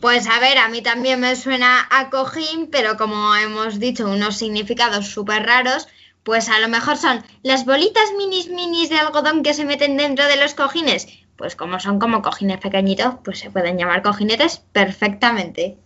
Pues 0.00 0.26
a 0.26 0.40
ver, 0.40 0.56
a 0.56 0.68
mí 0.68 0.80
también 0.80 1.20
me 1.20 1.36
suena 1.36 1.86
a 1.90 2.08
cojín, 2.08 2.70
pero 2.70 2.96
como 2.96 3.34
hemos 3.34 3.78
dicho, 3.78 4.08
unos 4.08 4.38
significados 4.38 5.08
súper 5.08 5.44
raros, 5.44 5.88
pues 6.22 6.48
a 6.48 6.58
lo 6.58 6.68
mejor 6.68 6.96
son 6.96 7.22
las 7.42 7.66
bolitas 7.66 8.10
minis 8.16 8.48
minis 8.48 8.88
de 8.88 8.96
algodón 8.96 9.42
que 9.42 9.52
se 9.52 9.66
meten 9.66 9.98
dentro 9.98 10.24
de 10.24 10.36
los 10.36 10.54
cojines. 10.54 11.06
Pues 11.36 11.54
como 11.54 11.80
son 11.80 11.98
como 11.98 12.22
cojines 12.22 12.60
pequeñitos, 12.60 13.16
pues 13.22 13.40
se 13.40 13.50
pueden 13.50 13.76
llamar 13.76 14.00
cojinetes 14.00 14.62
perfectamente. 14.72 15.76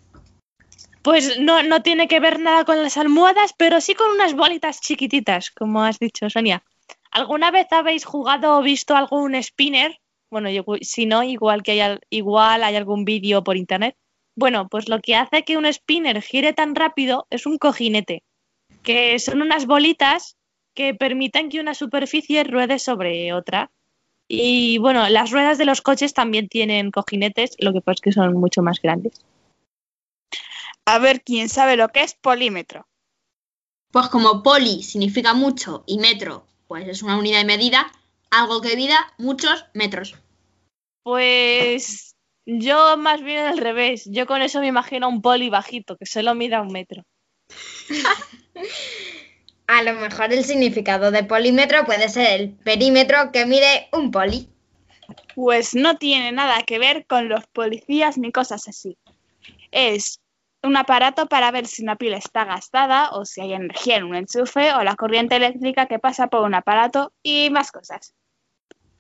Pues 1.03 1.39
no, 1.39 1.63
no 1.63 1.83
tiene 1.83 2.09
que 2.09 2.21
ver 2.21 2.41
nada 2.41 2.65
con 2.65 2.83
las 2.83 2.97
almohadas, 2.97 3.55
pero 3.57 3.81
sí 3.81 3.95
con 3.95 4.11
unas 4.11 4.35
bolitas 4.35 4.81
chiquititas, 4.81 5.51
como 5.51 5.83
has 5.83 5.99
dicho, 5.99 6.29
Sonia. 6.29 6.63
¿Alguna 7.11 7.51
vez 7.51 7.67
habéis 7.71 8.05
jugado 8.05 8.59
o 8.59 8.63
visto 8.63 8.95
algún 8.97 9.41
spinner? 9.43 9.99
Bueno, 10.31 10.51
yo- 10.51 10.65
si 10.83 11.07
no, 11.07 11.23
igual 11.23 11.63
que 11.63 11.73
hay, 11.73 11.81
al- 11.81 12.01
igual 12.11 12.63
hay 12.65 12.77
algún 12.77 13.05
vídeo 13.05 13.43
por 13.43 13.57
internet. 13.57 13.97
Bueno, 14.37 14.69
pues 14.69 14.89
lo 14.89 15.01
que 15.01 15.17
hace 15.17 15.43
que 15.45 15.57
un 15.57 15.73
spinner 15.73 16.21
gire 16.23 16.53
tan 16.53 16.75
rápido 16.75 17.27
es 17.31 17.47
un 17.47 17.59
cojinete, 17.59 18.23
que 18.83 19.19
son 19.19 19.41
unas 19.43 19.67
bolitas 19.67 20.37
que 20.75 20.95
permiten 20.95 21.49
que 21.49 21.61
una 21.61 21.75
superficie 21.75 22.45
ruede 22.45 22.79
sobre 22.79 23.33
otra. 23.33 23.71
Y 24.29 24.79
bueno, 24.79 25.09
las 25.09 25.31
ruedas 25.31 25.57
de 25.59 25.65
los 25.65 25.81
coches 25.81 26.13
también 26.13 26.49
tienen 26.49 26.91
cojinetes, 26.91 27.57
lo 27.59 27.73
que 27.73 27.81
pasa 27.81 27.95
es 27.95 28.01
que 28.03 28.13
son 28.13 28.35
mucho 28.35 28.63
más 28.63 28.81
grandes. 28.81 29.25
A 30.89 30.99
ver 30.99 31.21
quién 31.23 31.51
sabe 31.51 31.77
lo 31.77 31.91
que 31.91 32.01
es 32.03 32.15
polímetro. 32.15 32.89
Pues 33.93 34.09
como 34.09 34.43
poli 34.43 34.83
significa 34.83 35.35
mucho 35.35 35.85
y 35.87 35.99
metro, 35.99 36.47
pues 36.67 36.89
es 36.89 37.03
una 37.03 37.19
unidad 37.19 37.41
de 37.41 37.45
medida, 37.45 37.93
algo 38.31 38.63
que 38.63 38.75
mida 38.75 39.13
muchos 39.19 39.67
metros. 39.75 40.15
Pues 41.03 42.17
yo 42.47 42.97
más 42.97 43.23
bien 43.23 43.45
al 43.45 43.59
revés. 43.59 44.05
Yo 44.07 44.27
con 44.27 44.41
eso 44.41 44.61
me 44.61 44.69
imagino 44.69 45.11
un 45.11 45.21
poli 45.21 45.51
bajito, 45.51 45.99
que 45.99 46.07
solo 46.07 46.35
mida 46.35 46.63
un 46.63 46.73
metro. 46.73 47.05
A 49.67 49.83
lo 49.83 49.93
mejor 49.93 50.33
el 50.33 50.43
significado 50.43 51.11
de 51.11 51.23
polímetro 51.23 51.85
puede 51.85 52.09
ser 52.09 52.41
el 52.41 52.53
perímetro 52.53 53.31
que 53.31 53.45
mide 53.45 53.91
un 53.93 54.11
poli. 54.11 54.49
Pues 55.35 55.75
no 55.75 55.99
tiene 55.99 56.33
nada 56.33 56.63
que 56.63 56.79
ver 56.79 57.05
con 57.07 57.29
los 57.29 57.47
policías 57.49 58.17
ni 58.17 58.33
cosas 58.33 58.67
así. 58.69 58.97
Es 59.71 60.21
un 60.63 60.77
aparato 60.77 61.27
para 61.27 61.51
ver 61.51 61.67
si 61.67 61.83
una 61.83 61.97
pila 61.97 62.17
está 62.17 62.45
gastada 62.45 63.11
o 63.11 63.25
si 63.25 63.41
hay 63.41 63.53
energía 63.53 63.97
en 63.97 64.05
un 64.05 64.15
enchufe 64.15 64.73
o 64.75 64.83
la 64.83 64.97
corriente 64.97 65.37
eléctrica 65.37 65.87
que 65.87 65.99
pasa 65.99 66.29
por 66.29 66.43
un 66.43 66.55
aparato 66.55 67.13
y 67.23 67.51
más 67.51 67.71
cosas. 67.71 68.15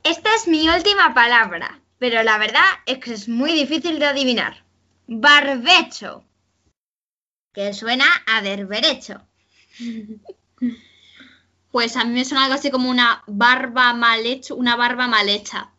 Esta 0.04 0.34
es 0.34 0.46
mi 0.46 0.68
última 0.68 1.12
palabra, 1.14 1.80
pero 1.98 2.22
la 2.22 2.38
verdad 2.38 2.64
es 2.86 2.98
que 2.98 3.12
es 3.12 3.28
muy 3.28 3.52
difícil 3.52 3.98
de 3.98 4.06
adivinar. 4.06 4.64
Barbecho. 5.06 6.24
Que 7.52 7.72
suena 7.72 8.06
a 8.26 8.40
berberecho. 8.40 9.20
Pues 11.70 11.96
a 11.96 12.04
mí 12.04 12.14
me 12.14 12.24
suena 12.24 12.44
algo 12.44 12.54
así 12.54 12.70
como 12.70 12.88
una 12.88 13.22
barba 13.26 13.92
mal 13.92 14.24
hecha, 14.24 14.54
una 14.54 14.74
barba 14.74 15.06
mal 15.06 15.28
hecha. 15.28 15.70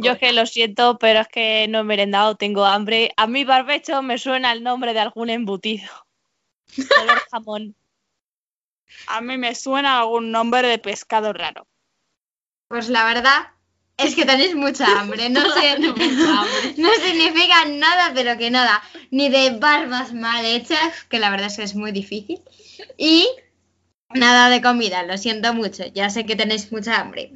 Yo 0.00 0.12
es 0.12 0.18
que 0.18 0.32
lo 0.32 0.46
siento, 0.46 0.98
pero 0.98 1.20
es 1.20 1.28
que 1.28 1.66
no 1.68 1.80
he 1.80 1.84
merendado, 1.84 2.36
tengo 2.36 2.64
hambre. 2.64 3.12
A 3.16 3.26
mí 3.26 3.44
barbecho 3.44 4.02
me 4.02 4.18
suena 4.18 4.52
el 4.52 4.62
nombre 4.62 4.92
de 4.94 5.00
algún 5.00 5.30
embutido. 5.30 5.90
Color 6.76 7.22
jamón. 7.30 7.74
A 9.08 9.20
mí 9.20 9.36
me 9.36 9.54
suena 9.54 10.00
algún 10.00 10.30
nombre 10.30 10.66
de 10.68 10.78
pescado 10.78 11.32
raro. 11.32 11.66
Pues 12.68 12.88
la 12.88 13.04
verdad 13.04 13.48
es 13.96 14.14
que 14.14 14.24
tenéis 14.24 14.54
mucha 14.54 14.86
hambre. 15.00 15.28
No 15.28 15.40
sé, 15.52 15.78
no, 15.78 15.94
no 15.94 16.90
significa 17.04 17.64
nada, 17.66 18.12
pero 18.14 18.36
que 18.38 18.50
nada. 18.50 18.82
Ni 19.10 19.28
de 19.28 19.50
barbas 19.58 20.12
mal 20.12 20.44
hechas, 20.44 21.04
que 21.08 21.18
la 21.18 21.30
verdad 21.30 21.46
es 21.48 21.56
que 21.56 21.62
es 21.62 21.74
muy 21.74 21.92
difícil. 21.92 22.40
Y 22.96 23.28
nada 24.10 24.48
de 24.48 24.62
comida, 24.62 25.02
lo 25.02 25.16
siento 25.18 25.52
mucho. 25.54 25.84
Ya 25.94 26.10
sé 26.10 26.26
que 26.26 26.36
tenéis 26.36 26.72
mucha 26.72 27.00
hambre. 27.00 27.32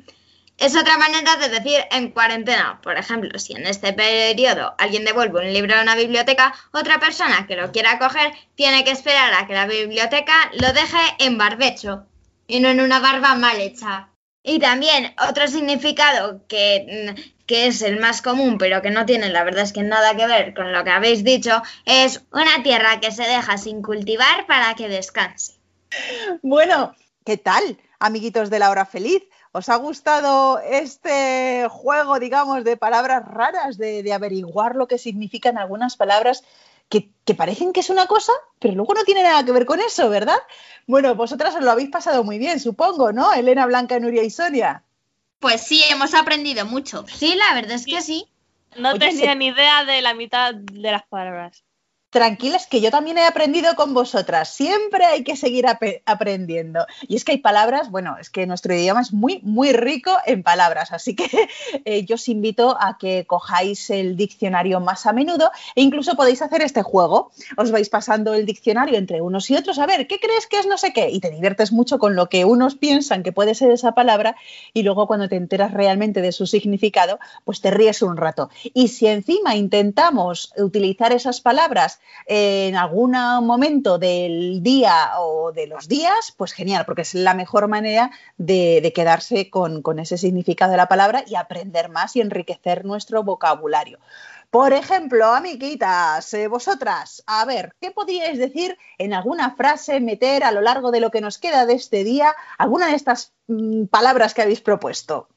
Es 0.61 0.77
otra 0.77 0.99
manera 0.99 1.37
de 1.37 1.49
decir 1.49 1.81
en 1.91 2.11
cuarentena. 2.11 2.81
Por 2.83 2.99
ejemplo, 2.99 3.39
si 3.39 3.55
en 3.55 3.67
este 3.67 3.95
periodo 3.95 4.75
alguien 4.77 5.07
devuelve 5.07 5.41
un 5.41 5.55
libro 5.55 5.75
a 5.75 5.81
una 5.81 5.95
biblioteca, 5.95 6.55
otra 6.71 7.01
persona 7.01 7.47
que 7.47 7.57
lo 7.57 7.73
quiera 7.73 7.99
coger 7.99 8.31
tiene 8.57 8.85
que 8.85 8.91
esperar 8.91 9.33
a 9.33 9.47
que 9.47 9.55
la 9.55 9.67
biblioteca 9.67 10.35
lo 10.53 10.71
deje 10.75 10.99
en 11.19 11.39
barbecho 11.39 12.05
y 12.47 12.61
no 12.61 12.69
en 12.69 12.83
una 12.83 13.01
barba 13.01 13.35
mal 13.37 13.59
hecha. 13.59 14.11
Y 14.43 14.59
también 14.59 15.15
otro 15.27 15.49
significado 15.49 16.47
que, 16.47 17.15
mm, 17.17 17.47
que 17.47 17.69
es 17.69 17.81
el 17.81 17.99
más 17.99 18.21
común, 18.21 18.59
pero 18.59 18.83
que 18.83 18.91
no 18.91 19.07
tiene 19.07 19.31
la 19.31 19.45
verdad 19.45 19.63
es 19.63 19.73
que 19.73 19.83
nada 19.83 20.15
que 20.15 20.27
ver 20.27 20.53
con 20.53 20.75
lo 20.75 20.85
que 20.85 20.91
habéis 20.91 21.25
dicho, 21.25 21.63
es 21.87 22.23
una 22.33 22.63
tierra 22.63 23.01
que 23.01 23.13
se 23.13 23.23
deja 23.23 23.57
sin 23.57 23.81
cultivar 23.81 24.47
para 24.47 24.75
que 24.75 24.89
descanse. 24.89 25.55
Bueno, 26.43 26.95
¿qué 27.25 27.39
tal, 27.39 27.79
amiguitos 27.99 28.51
de 28.51 28.59
la 28.59 28.71
hora 28.71 28.85
feliz? 28.85 29.23
¿Os 29.53 29.69
ha 29.69 29.77
gustado 29.77 30.61
este 30.61 31.67
juego, 31.71 32.19
digamos, 32.21 32.63
de 32.65 32.77
palabras 32.77 33.25
raras, 33.27 33.79
de, 33.79 34.03
de 34.03 34.13
averiguar 34.13 34.77
lo 34.77 34.87
que 34.87 34.97
significan 34.99 35.59
algunas 35.59 35.97
palabras 35.97 36.45
que, 36.89 37.11
que 37.25 37.35
parecen 37.35 37.73
que 37.73 37.81
es 37.81 37.91
una 37.91 38.07
cosa, 38.07 38.33
pero 38.61 38.75
luego 38.75 38.95
no 38.95 39.05
tiene 39.05 39.23
nada 39.23 39.45
que 39.45 39.53
ver 39.53 39.67
con 39.67 39.81
eso, 39.81 40.09
¿verdad? 40.09 40.39
Bueno, 40.87 41.15
vosotras 41.17 41.55
os 41.55 41.63
lo 41.63 41.71
habéis 41.71 41.91
pasado 41.91 42.23
muy 42.25 42.39
bien, 42.39 42.61
supongo, 42.61 43.13
¿no? 43.13 43.33
Elena, 43.33 43.67
Blanca, 43.67 43.99
Nuria 43.99 44.23
y 44.23 44.31
Sonia. 44.31 44.85
Pues 45.41 45.63
sí, 45.63 45.83
hemos 45.91 46.15
aprendido 46.15 46.65
mucho. 46.67 47.05
Sí, 47.09 47.35
la 47.35 47.55
verdad 47.55 47.73
es 47.73 47.87
que 47.87 48.01
sí. 48.03 48.29
No 48.77 48.91
Oye, 48.91 48.99
tenía 49.01 49.33
se- 49.33 49.37
ni 49.37 49.47
idea 49.49 49.85
de 49.85 50.01
la 50.03 50.15
mitad 50.15 50.55
de 50.55 50.93
las 50.93 51.07
palabras. 51.07 51.65
Tranquilas, 52.11 52.67
que 52.67 52.81
yo 52.81 52.91
también 52.91 53.19
he 53.19 53.25
aprendido 53.25 53.77
con 53.77 53.95
vosotras. 53.95 54.49
Siempre 54.53 55.05
hay 55.05 55.23
que 55.23 55.37
seguir 55.37 55.69
ap- 55.69 55.81
aprendiendo. 56.07 56.85
Y 57.07 57.15
es 57.15 57.25
que 57.25 57.31
hay 57.33 57.39
palabras, 57.39 57.89
bueno, 57.89 58.17
es 58.21 58.31
que 58.31 58.49
nuestro 58.49 58.75
idioma 58.75 59.01
es 59.01 59.13
muy, 59.13 59.39
muy 59.45 59.73
rico 59.73 60.11
en 60.27 60.43
palabras. 60.43 60.91
Así 60.91 61.15
que 61.15 61.29
eh, 61.85 62.05
yo 62.05 62.17
os 62.17 62.29
invito 62.29 62.77
a 62.81 62.99
que 62.99 63.27
cojáis 63.29 63.91
el 63.91 64.17
diccionario 64.17 64.81
más 64.81 65.07
a 65.07 65.13
menudo 65.13 65.53
e 65.77 65.83
incluso 65.83 66.17
podéis 66.17 66.43
hacer 66.43 66.63
este 66.63 66.83
juego. 66.83 67.31
Os 67.57 67.71
vais 67.71 67.89
pasando 67.89 68.35
el 68.35 68.45
diccionario 68.45 68.99
entre 68.99 69.21
unos 69.23 69.49
y 69.49 69.55
otros. 69.55 69.79
A 69.79 69.87
ver, 69.87 70.09
¿qué 70.09 70.19
crees 70.19 70.49
que 70.49 70.59
es 70.59 70.67
no 70.67 70.79
sé 70.79 70.93
qué? 70.93 71.11
Y 71.11 71.21
te 71.21 71.31
diviertes 71.31 71.71
mucho 71.71 72.01
con 72.01 72.17
lo 72.17 72.29
que 72.29 72.45
unos 72.45 72.75
piensan 72.75 73.23
que 73.23 73.31
puede 73.31 73.55
ser 73.55 73.71
esa 73.71 73.93
palabra 73.93 74.35
y 74.75 74.83
luego 74.83 75.07
cuando 75.07 75.29
te 75.29 75.37
enteras 75.37 75.73
realmente 75.73 76.23
de 76.23 76.33
su 76.33 76.49
significado, 76.49 77.21
pues 77.45 77.61
te 77.61 77.71
ríes 77.71 78.03
un 78.03 78.17
rato. 78.17 78.51
Y 78.75 78.89
si 78.89 79.07
encima 79.07 79.55
intentamos 79.55 80.53
utilizar 80.57 81.13
esas 81.13 81.41
palabras 81.41 82.00
en 82.27 82.77
algún 82.77 83.13
momento 83.13 83.99
del 83.99 84.63
día 84.63 85.19
o 85.19 85.53
de 85.53 85.67
los 85.67 85.89
días, 85.89 86.33
pues 86.37 86.53
genial, 86.53 86.85
porque 86.87 87.03
es 87.03 87.15
la 87.15 87.35
mejor 87.35 87.69
manera 87.69 88.11
de, 88.37 88.93
quedarse 88.95 89.51
con, 89.51 89.83
con 89.83 89.99
ese 89.99 90.19
significado 90.19 90.73
de 90.73 90.77
la 90.77 90.89
palabra 90.89 91.25
y 91.27 91.35
aprender 91.35 91.89
más 91.89 92.17
y 92.17 92.21
enriquecer 92.21 92.85
nuestro 92.85 93.23
vocabulario. 93.23 93.99
Por 94.51 94.73
ejemplo, 94.73 95.27
amiguitas, 95.27 96.35
eh, 96.35 96.49
vosotras, 96.49 97.23
a 97.27 97.45
ver, 97.45 97.77
¿qué 97.81 97.93
podríais 97.93 98.37
decir 98.37 98.77
en 98.99 99.15
alguna 99.15 99.55
frase, 99.55 100.01
meter 100.01 100.43
a 100.43 100.51
lo 100.51 100.61
largo 100.61 100.91
de 100.91 100.99
lo 100.99 101.13
que 101.13 101.21
nos 101.21 101.39
queda 101.39 101.67
de 101.67 101.75
este 101.75 102.03
día 102.03 102.35
alguna 102.59 102.89
de 102.89 102.97
estas 102.97 103.33
mm, 103.47 103.85
palabras 103.85 104.35
que 104.35 104.43
habéis 104.43 104.61
propuesto? 104.61 105.29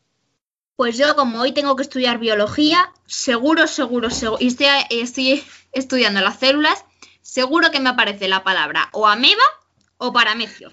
Pues 0.75 0.97
yo, 0.97 1.15
como 1.15 1.39
hoy 1.39 1.51
tengo 1.51 1.75
que 1.75 1.83
estudiar 1.83 2.17
biología, 2.17 2.91
seguro, 3.05 3.67
seguro, 3.67 4.09
seguro, 4.09 4.37
y 4.39 4.47
estoy, 4.47 5.43
estudiando 5.71 6.21
las 6.21 6.39
células, 6.39 6.85
seguro 7.21 7.71
que 7.71 7.79
me 7.79 7.89
aparece 7.89 8.27
la 8.27 8.43
palabra 8.43 8.89
o 8.91 9.07
ameba 9.07 9.43
o 9.97 10.11
paramecio. 10.11 10.71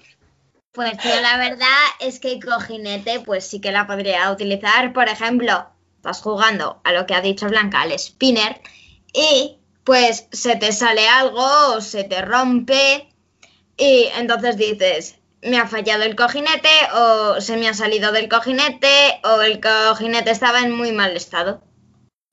Pues 0.71 0.93
yo 1.03 1.21
la 1.21 1.37
verdad 1.37 1.67
es 1.99 2.19
que 2.19 2.39
cojinete 2.39 3.19
pues 3.19 3.45
sí 3.45 3.59
que 3.59 3.71
la 3.71 3.87
podría 3.87 4.31
utilizar. 4.31 4.93
Por 4.93 5.09
ejemplo, 5.09 5.67
Estás 6.01 6.23
jugando 6.23 6.81
a 6.83 6.93
lo 6.93 7.05
que 7.05 7.13
ha 7.13 7.21
dicho 7.21 7.47
Blanca, 7.47 7.81
al 7.81 7.91
spinner, 7.99 8.59
y 9.13 9.59
pues 9.83 10.27
se 10.31 10.55
te 10.55 10.71
sale 10.71 11.07
algo 11.07 11.45
o 11.75 11.79
se 11.79 12.03
te 12.03 12.23
rompe, 12.23 13.07
y 13.77 14.09
entonces 14.17 14.57
dices, 14.57 15.19
me 15.41 15.57
ha 15.57 15.67
fallado 15.67 16.03
el 16.03 16.15
cojinete, 16.15 16.69
o 16.93 17.41
se 17.41 17.57
me 17.57 17.67
ha 17.67 17.73
salido 17.73 18.11
del 18.11 18.29
cojinete, 18.29 19.19
o 19.23 19.41
el 19.41 19.59
cojinete 19.59 20.31
estaba 20.31 20.59
en 20.61 20.71
muy 20.71 20.91
mal 20.91 21.15
estado. 21.15 21.63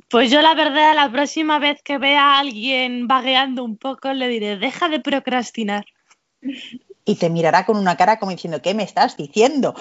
Pues 0.09 0.31
yo 0.31 0.41
la 0.41 0.55
verdad, 0.55 0.95
la 0.95 1.11
próxima 1.11 1.59
vez 1.59 1.83
que 1.83 1.99
vea 1.99 2.35
a 2.35 2.39
alguien 2.39 3.07
vagueando 3.09 3.63
un 3.63 3.77
poco, 3.77 4.13
le 4.13 4.29
diré, 4.29 4.57
deja 4.57 4.89
de 4.89 5.01
procrastinar. 5.01 5.85
Y 7.05 7.17
te 7.17 7.31
mirará 7.31 7.67
con 7.67 7.77
una 7.77 7.97
cara 7.97 8.19
como 8.19 8.33
diciendo, 8.33 8.63
¿qué 8.63 8.75
me 8.75 8.83
estás 8.83 9.17
diciendo? 9.17 9.75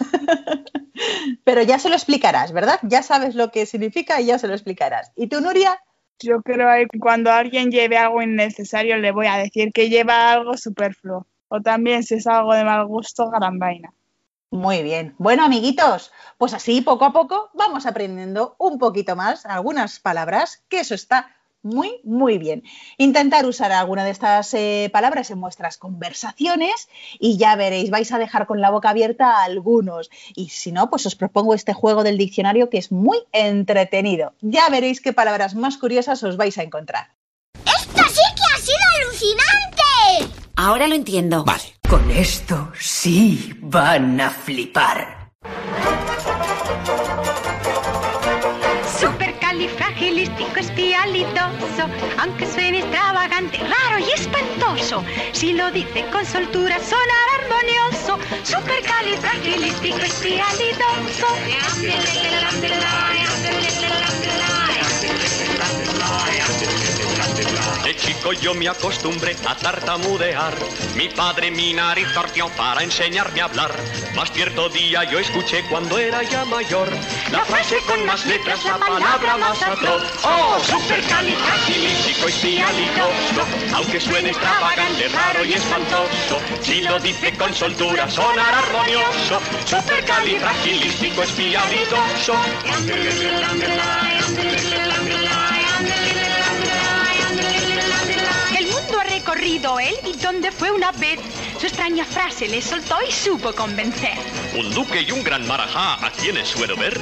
Pero 1.44 1.62
ya 1.62 1.78
se 1.78 1.88
lo 1.88 1.94
explicarás, 1.94 2.52
¿verdad? 2.52 2.80
Ya 2.82 3.02
sabes 3.02 3.34
lo 3.34 3.50
que 3.50 3.66
significa 3.66 4.20
y 4.20 4.26
ya 4.26 4.38
se 4.38 4.48
lo 4.48 4.54
explicarás. 4.54 5.12
¿Y 5.16 5.28
tú, 5.28 5.40
Nuria? 5.40 5.80
Yo 6.20 6.42
creo 6.42 6.68
que 6.90 6.98
cuando 6.98 7.30
alguien 7.30 7.70
lleve 7.70 7.96
algo 7.96 8.20
innecesario 8.22 8.96
le 8.96 9.12
voy 9.12 9.26
a 9.26 9.36
decir 9.36 9.72
que 9.72 9.88
lleva 9.88 10.32
algo 10.32 10.56
superfluo. 10.56 11.26
O 11.48 11.60
también 11.60 12.02
si 12.02 12.14
es 12.14 12.26
algo 12.26 12.54
de 12.54 12.64
mal 12.64 12.86
gusto, 12.86 13.30
gran 13.30 13.58
vaina. 13.58 13.92
Muy 14.50 14.82
bien. 14.82 15.14
Bueno, 15.18 15.44
amiguitos, 15.44 16.10
pues 16.38 16.54
así 16.54 16.80
poco 16.80 17.04
a 17.04 17.12
poco 17.12 17.50
vamos 17.52 17.84
aprendiendo 17.84 18.56
un 18.58 18.78
poquito 18.78 19.14
más 19.14 19.44
algunas 19.44 20.00
palabras, 20.00 20.62
que 20.68 20.80
eso 20.80 20.94
está 20.94 21.34
muy, 21.62 22.00
muy 22.04 22.38
bien. 22.38 22.62
Intentar 22.96 23.44
usar 23.44 23.72
alguna 23.72 24.04
de 24.04 24.10
estas 24.10 24.54
eh, 24.54 24.90
palabras 24.92 25.30
en 25.30 25.40
vuestras 25.40 25.76
conversaciones 25.76 26.88
y 27.18 27.36
ya 27.36 27.56
veréis, 27.56 27.90
vais 27.90 28.10
a 28.12 28.18
dejar 28.18 28.46
con 28.46 28.60
la 28.60 28.70
boca 28.70 28.90
abierta 28.90 29.32
a 29.32 29.44
algunos. 29.44 30.10
Y 30.34 30.48
si 30.48 30.72
no, 30.72 30.88
pues 30.88 31.04
os 31.04 31.16
propongo 31.16 31.54
este 31.54 31.74
juego 31.74 32.02
del 32.02 32.16
diccionario 32.16 32.70
que 32.70 32.78
es 32.78 32.90
muy 32.90 33.18
entretenido. 33.32 34.32
Ya 34.40 34.68
veréis 34.70 35.00
qué 35.00 35.12
palabras 35.12 35.54
más 35.54 35.76
curiosas 35.76 36.22
os 36.22 36.36
vais 36.36 36.56
a 36.56 36.62
encontrar. 36.62 37.10
¡Esto 37.66 38.02
sí 38.08 38.22
que 38.34 38.42
ha 38.54 38.58
sido 38.58 38.78
alucinante! 39.02 40.47
Ahora 40.58 40.86
lo 40.88 40.96
entiendo. 40.96 41.44
Vale. 41.44 41.62
Con 41.88 42.10
esto 42.10 42.72
sí 42.76 43.54
van 43.60 44.20
a 44.20 44.28
flipar. 44.28 45.30
Supercalifragilisticoespialidoso, 49.00 51.88
aunque 52.18 52.52
suene 52.52 52.80
extravagante, 52.80 53.58
raro 53.58 54.00
y 54.00 54.10
espantoso, 54.10 55.04
si 55.30 55.52
lo 55.52 55.70
dice 55.70 56.04
con 56.10 56.26
soltura 56.26 56.80
sonará 56.80 57.44
armonioso. 57.44 58.18
Supercalifragilisticoespialidoso. 58.42 61.28
Chico 68.08 68.32
yo 68.32 68.54
me 68.54 68.66
acostumbré 68.68 69.36
a 69.46 69.54
tartamudear. 69.54 70.54
Mi 70.96 71.10
padre 71.10 71.50
mi 71.50 71.74
nariz 71.74 72.08
torció 72.14 72.48
para 72.56 72.82
enseñarme 72.82 73.42
a 73.42 73.44
hablar. 73.44 73.70
Más 74.14 74.32
cierto 74.32 74.70
día 74.70 75.04
yo 75.04 75.18
escuché 75.18 75.62
cuando 75.68 75.98
era 75.98 76.22
ya 76.22 76.46
mayor. 76.46 76.88
La 77.30 77.44
frase 77.44 77.76
con 77.86 78.06
más 78.06 78.24
letras, 78.24 78.64
la 78.64 78.78
palabra 78.78 79.36
más 79.36 79.62
atroz. 79.62 80.02
Oh, 80.24 80.58
supercalifragilisticoespialidoso. 80.64 83.42
Aunque 83.74 84.00
suene 84.00 84.30
extravagante, 84.30 85.08
raro 85.08 85.44
y 85.44 85.52
espantoso. 85.52 86.40
Si 86.62 86.80
lo 86.80 86.98
dice 87.00 87.34
con 87.34 87.54
soltura, 87.54 88.08
sonará 88.08 88.60
armonioso. 88.60 89.38
Supercalifragilisticoespialidoso. 89.66 92.32
Recorrido 99.18 99.80
él 99.80 99.96
y 100.04 100.12
donde 100.18 100.52
fue 100.52 100.70
una 100.70 100.92
vez, 100.92 101.18
su 101.58 101.66
extraña 101.66 102.04
frase 102.04 102.46
le 102.46 102.62
soltó 102.62 102.94
y 103.06 103.10
supo 103.10 103.52
convencer. 103.52 104.16
Un 104.54 104.72
duque 104.72 105.02
y 105.02 105.10
un 105.10 105.24
gran 105.24 105.44
marajá 105.44 106.06
a 106.06 106.12
quienes 106.12 106.46
suelo 106.46 106.76
ver. 106.76 106.96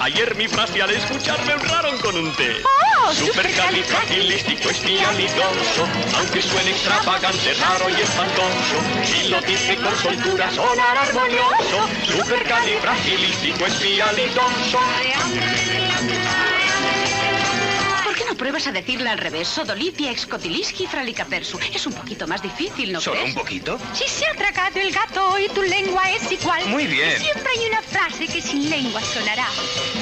Ayer 0.00 0.34
mi 0.36 0.46
frase 0.46 0.82
al 0.82 0.90
escucharme 0.90 1.54
honraron 1.54 1.96
con 1.98 2.14
un 2.16 2.30
té. 2.36 2.60
¡Oh! 2.64 3.14
Supercalifragilisticoespialidoso. 3.14 5.88
Aunque 6.18 6.42
suene 6.42 6.72
extravagante, 6.72 7.54
raro 7.54 7.88
y 7.88 7.94
espantoso. 7.94 8.82
Si 9.04 9.28
lo 9.28 9.40
dice 9.40 9.76
con 9.76 9.96
soltura, 9.96 10.50
sonará 10.50 11.00
armonioso. 11.00 11.88
Supercalifragilisticoespialidoso. 12.18 14.80
¿Por 16.04 16.23
pruebas 18.34 18.66
a 18.66 18.72
decirle 18.72 19.08
al 19.10 19.18
revés? 19.18 19.48
Sodolicia 19.48 20.10
excotiliski 20.10 20.86
fralicapersu. 20.86 21.58
Es 21.72 21.86
un 21.86 21.92
poquito 21.94 22.26
más 22.26 22.42
difícil, 22.42 22.92
¿no 22.92 23.00
¿Solo 23.00 23.16
crees? 23.20 23.34
un 23.36 23.42
poquito? 23.42 23.78
Si 23.92 24.06
se 24.08 24.26
ha 24.26 24.34
tragado 24.34 24.80
el 24.80 24.92
gato 24.92 25.38
y 25.38 25.48
tu 25.48 25.62
lengua 25.62 26.10
es 26.10 26.30
igual. 26.30 26.66
Muy 26.66 26.86
bien. 26.86 27.18
Siempre 27.18 27.50
hay 27.58 27.66
una 27.68 27.82
frase 27.82 28.26
que 28.26 28.40
sin 28.40 28.68
lengua 28.70 29.00
sonará. 29.00 29.46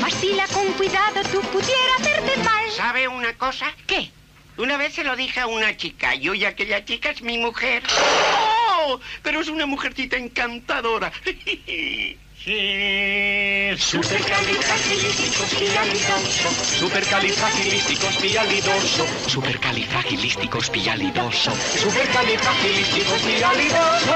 Mas 0.00 0.20
dila 0.20 0.46
con 0.48 0.66
cuidado, 0.72 1.22
tú 1.30 1.40
pudiera 1.52 1.94
hacerte 1.98 2.36
mal. 2.42 2.70
¿Sabe 2.70 3.08
una 3.08 3.36
cosa? 3.36 3.66
¿Qué? 3.86 4.10
Una 4.58 4.76
vez 4.76 4.94
se 4.94 5.04
lo 5.04 5.16
dije 5.16 5.40
a 5.40 5.46
una 5.46 5.76
chica 5.76 6.14
y 6.14 6.28
hoy 6.28 6.44
aquella 6.44 6.84
chica 6.84 7.10
es 7.10 7.22
mi 7.22 7.38
mujer. 7.38 7.82
¡Oh! 7.98 9.00
Pero 9.22 9.40
es 9.40 9.48
una 9.48 9.66
mujercita 9.66 10.16
encantadora. 10.16 11.10
Sí, 12.44 13.70
supercalifragilisticoespialidoso. 13.78 16.48
Supercalifragilisticoespialidoso. 16.80 19.06
Supercalifragilisticoespialidoso. 19.28 21.52
Supercalifragilisticoespialidoso. 21.54 24.14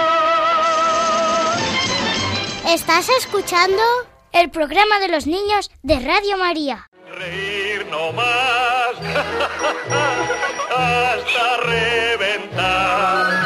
Estás 2.68 3.08
escuchando 3.10 3.80
el 4.32 4.50
programa 4.50 4.98
de 4.98 5.06
los 5.06 5.28
niños 5.28 5.70
de 5.84 6.00
Radio 6.00 6.36
María. 6.36 6.90
Reír 7.16 7.86
no 7.86 8.12
más 8.12 8.96
hasta 10.76 11.56
reventar. 11.58 13.45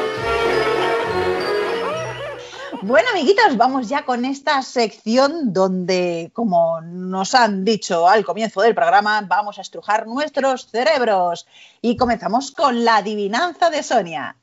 Bueno, 2.83 3.09
amiguitos, 3.11 3.57
vamos 3.57 3.89
ya 3.89 4.05
con 4.05 4.25
esta 4.25 4.59
sección 4.63 5.53
donde, 5.53 6.31
como 6.33 6.81
nos 6.81 7.35
han 7.35 7.63
dicho 7.63 8.07
al 8.07 8.25
comienzo 8.25 8.61
del 8.61 8.73
programa, 8.73 9.21
vamos 9.21 9.59
a 9.59 9.61
estrujar 9.61 10.07
nuestros 10.07 10.65
cerebros. 10.65 11.45
Y 11.79 11.95
comenzamos 11.95 12.49
con 12.49 12.83
la 12.83 12.97
adivinanza 12.97 13.69
de 13.69 13.83
Sonia. 13.83 14.35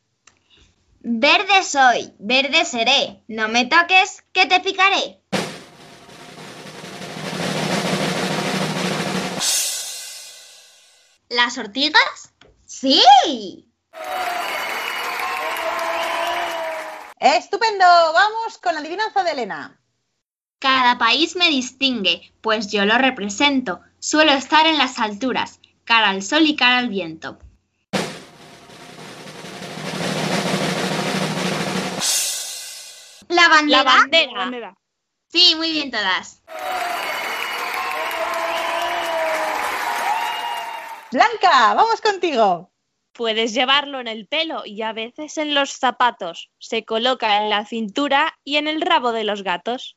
Verde 1.00 1.64
soy, 1.64 2.14
verde 2.20 2.64
seré. 2.64 3.24
No 3.26 3.48
me 3.48 3.64
toques, 3.66 4.22
que 4.32 4.46
te 4.46 4.60
picaré. 4.60 5.20
¿Las 11.28 11.58
ortigas? 11.58 12.32
Sí. 12.66 13.02
Estupendo, 17.20 17.84
vamos 17.84 18.58
con 18.58 18.74
la 18.74 18.80
adivinanza 18.80 19.24
de 19.24 19.32
Elena. 19.32 19.80
Cada 20.60 20.98
país 20.98 21.34
me 21.34 21.48
distingue, 21.48 22.32
pues 22.40 22.70
yo 22.70 22.84
lo 22.84 22.96
represento. 22.96 23.80
Suelo 23.98 24.32
estar 24.32 24.66
en 24.66 24.78
las 24.78 25.00
alturas, 25.00 25.58
cara 25.84 26.10
al 26.10 26.22
sol 26.22 26.46
y 26.46 26.54
cara 26.54 26.78
al 26.78 26.88
viento. 26.88 27.38
¿La 33.28 33.48
bandera? 33.48 33.82
La 33.82 34.38
bandera. 34.38 34.78
Sí, 35.26 35.54
muy 35.56 35.72
bien 35.72 35.90
todas. 35.90 36.40
Blanca, 41.10 41.74
vamos 41.74 42.00
contigo. 42.00 42.70
Puedes 43.18 43.52
llevarlo 43.52 43.98
en 43.98 44.06
el 44.06 44.28
pelo 44.28 44.62
y 44.64 44.82
a 44.82 44.92
veces 44.92 45.38
en 45.38 45.52
los 45.52 45.72
zapatos. 45.72 46.52
Se 46.60 46.84
coloca 46.84 47.42
en 47.42 47.50
la 47.50 47.66
cintura 47.66 48.38
y 48.44 48.58
en 48.58 48.68
el 48.68 48.80
rabo 48.80 49.10
de 49.10 49.24
los 49.24 49.42
gatos. 49.42 49.96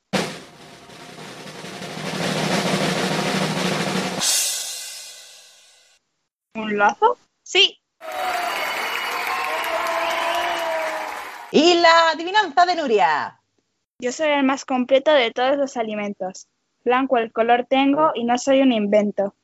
¿Un 6.55 6.79
lazo? 6.79 7.19
Sí. 7.43 7.79
Y 11.51 11.75
la 11.75 12.10
adivinanza 12.10 12.65
de 12.65 12.75
Nuria. 12.75 13.39
Yo 13.99 14.12
soy 14.12 14.29
el 14.29 14.43
más 14.43 14.65
completo 14.65 15.12
de 15.12 15.29
todos 15.29 15.57
los 15.57 15.77
alimentos. 15.77 16.47
Blanco 16.84 17.19
el 17.19 17.31
color 17.31 17.67
tengo 17.69 18.13
y 18.15 18.23
no 18.23 18.39
soy 18.39 18.62
un 18.62 18.71
invento. 18.71 19.36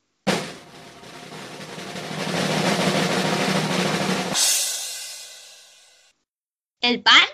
¿El 6.88 7.02
pan? 7.02 7.28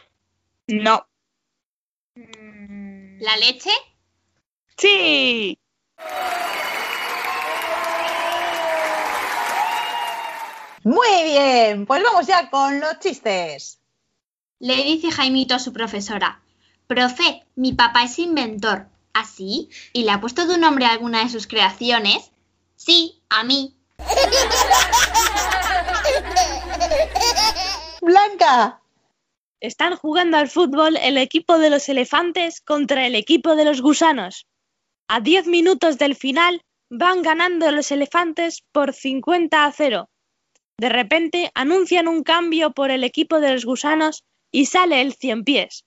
No. 0.66 1.06
¿La 2.16 3.36
leche? 3.36 3.70
Sí. 4.76 5.56
Muy 10.82 11.22
bien, 11.22 11.86
pues 11.86 12.02
vamos 12.02 12.26
ya 12.26 12.50
con 12.50 12.80
los 12.80 12.98
chistes. 12.98 13.78
Le 14.58 14.74
dice 14.74 15.12
Jaimito 15.12 15.54
a 15.54 15.60
su 15.60 15.72
profesora, 15.72 16.42
Profe, 16.88 17.46
mi 17.54 17.74
papá 17.74 18.02
es 18.02 18.18
inventor. 18.18 18.88
¿Así? 19.12 19.70
¿Y 19.92 20.02
le 20.02 20.10
ha 20.10 20.20
puesto 20.20 20.48
tu 20.48 20.58
nombre 20.58 20.86
a 20.86 20.90
alguna 20.90 21.22
de 21.22 21.30
sus 21.30 21.46
creaciones? 21.46 22.32
Sí, 22.74 23.22
a 23.28 23.44
mí. 23.44 23.76
Blanca. 28.02 28.80
Están 29.64 29.96
jugando 29.96 30.36
al 30.36 30.50
fútbol 30.50 30.98
el 30.98 31.16
equipo 31.16 31.56
de 31.56 31.70
los 31.70 31.88
elefantes 31.88 32.60
contra 32.60 33.06
el 33.06 33.14
equipo 33.14 33.56
de 33.56 33.64
los 33.64 33.80
gusanos. 33.80 34.46
A 35.08 35.20
10 35.20 35.46
minutos 35.46 35.96
del 35.96 36.16
final 36.16 36.60
van 36.90 37.22
ganando 37.22 37.70
los 37.70 37.90
elefantes 37.90 38.62
por 38.72 38.92
50 38.92 39.64
a 39.64 39.72
0. 39.72 40.10
De 40.78 40.88
repente 40.90 41.50
anuncian 41.54 42.08
un 42.08 42.22
cambio 42.24 42.72
por 42.72 42.90
el 42.90 43.04
equipo 43.04 43.40
de 43.40 43.54
los 43.54 43.64
gusanos 43.64 44.24
y 44.52 44.66
sale 44.66 45.00
el 45.00 45.14
cien 45.14 45.44
pies. 45.44 45.86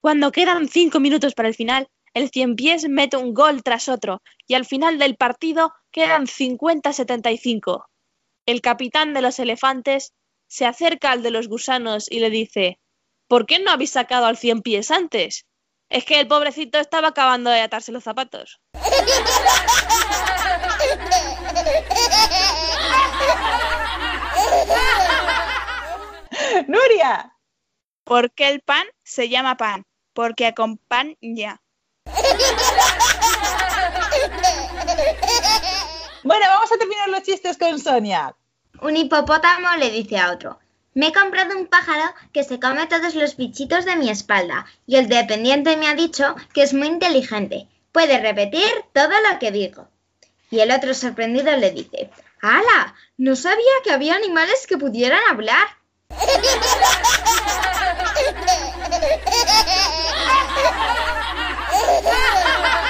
Cuando 0.00 0.30
quedan 0.30 0.68
5 0.68 1.00
minutos 1.00 1.34
para 1.34 1.48
el 1.48 1.56
final, 1.56 1.88
el 2.14 2.30
cien 2.30 2.54
pies 2.54 2.88
mete 2.88 3.16
un 3.16 3.34
gol 3.34 3.64
tras 3.64 3.88
otro 3.88 4.22
y 4.46 4.54
al 4.54 4.64
final 4.64 5.00
del 5.00 5.16
partido 5.16 5.72
quedan 5.90 6.28
50 6.28 6.90
a 6.90 6.92
75. 6.92 7.84
El 8.46 8.60
capitán 8.60 9.12
de 9.12 9.22
los 9.22 9.40
elefantes 9.40 10.12
se 10.46 10.66
acerca 10.66 11.10
al 11.10 11.24
de 11.24 11.32
los 11.32 11.48
gusanos 11.48 12.06
y 12.08 12.20
le 12.20 12.30
dice 12.30 12.78
¿Por 13.32 13.46
qué 13.46 13.60
no 13.60 13.70
habéis 13.70 13.92
sacado 13.92 14.26
al 14.26 14.36
cien 14.36 14.60
pies 14.60 14.90
antes? 14.90 15.46
Es 15.88 16.04
que 16.04 16.20
el 16.20 16.28
pobrecito 16.28 16.78
estaba 16.78 17.08
acabando 17.08 17.48
de 17.48 17.62
atarse 17.62 17.90
los 17.90 18.04
zapatos. 18.04 18.60
Nuria. 26.68 27.34
¿Por 28.04 28.32
qué 28.32 28.50
el 28.50 28.60
pan 28.60 28.84
se 29.02 29.30
llama 29.30 29.56
pan? 29.56 29.86
Porque 30.12 30.44
acompaña. 30.44 31.62
Bueno, 36.22 36.46
vamos 36.48 36.70
a 36.70 36.76
terminar 36.76 37.08
los 37.08 37.22
chistes 37.22 37.56
con 37.56 37.80
Sonia. 37.80 38.36
Un 38.82 38.94
hipopótamo 38.94 39.74
le 39.78 39.90
dice 39.90 40.18
a 40.18 40.32
otro, 40.32 40.58
me 40.94 41.08
he 41.08 41.12
comprado 41.12 41.56
un 41.56 41.66
pájaro 41.66 42.14
que 42.32 42.44
se 42.44 42.60
come 42.60 42.86
todos 42.86 43.14
los 43.14 43.36
bichitos 43.36 43.84
de 43.84 43.96
mi 43.96 44.10
espalda 44.10 44.66
y 44.86 44.96
el 44.96 45.08
dependiente 45.08 45.76
me 45.76 45.88
ha 45.88 45.94
dicho 45.94 46.34
que 46.52 46.62
es 46.62 46.74
muy 46.74 46.88
inteligente. 46.88 47.66
Puede 47.92 48.18
repetir 48.18 48.70
todo 48.92 49.12
lo 49.30 49.38
que 49.38 49.50
digo. 49.50 49.88
Y 50.50 50.60
el 50.60 50.70
otro 50.70 50.94
sorprendido 50.94 51.56
le 51.56 51.70
dice, 51.70 52.10
¡Hala! 52.42 52.94
No 53.16 53.36
sabía 53.36 53.72
que 53.84 53.92
había 53.92 54.16
animales 54.16 54.66
que 54.66 54.76
pudieran 54.76 55.20
hablar. 55.30 55.66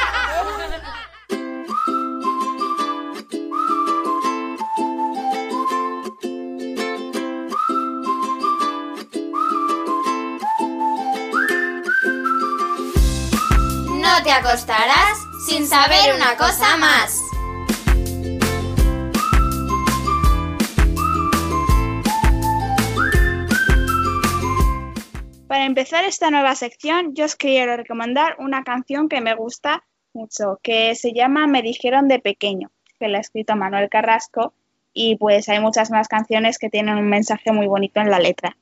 te 14.23 14.31
acostarás 14.31 15.19
sin 15.47 15.67
saber 15.67 16.15
una 16.15 16.37
cosa 16.37 16.77
más. 16.77 17.21
Para 25.49 25.65
empezar 25.65 26.05
esta 26.05 26.31
nueva 26.31 26.55
sección, 26.55 27.15
yo 27.15 27.25
os 27.25 27.35
quiero 27.35 27.77
recomendar 27.77 28.37
una 28.39 28.63
canción 28.63 29.09
que 29.09 29.21
me 29.21 29.35
gusta 29.35 29.85
mucho, 30.15 30.61
que 30.63 30.95
se 30.95 31.13
llama 31.13 31.49
Me 31.49 31.63
dijeron 31.63 32.07
de 32.07 32.21
pequeño, 32.21 32.71
que 33.01 33.09
la 33.09 33.19
ha 33.19 33.21
escrito 33.21 33.57
Manuel 33.57 33.89
Carrasco 33.89 34.55
y 34.95 35.17
pues 35.17 35.49
hay 35.49 35.59
muchas 35.59 35.91
más 35.91 36.07
canciones 36.07 36.59
que 36.59 36.71
tienen 36.71 36.97
un 36.97 37.09
mensaje 37.09 37.51
muy 37.51 37.67
bonito 37.67 38.01
en 38.01 38.11
la 38.11 38.21
letra. 38.21 38.57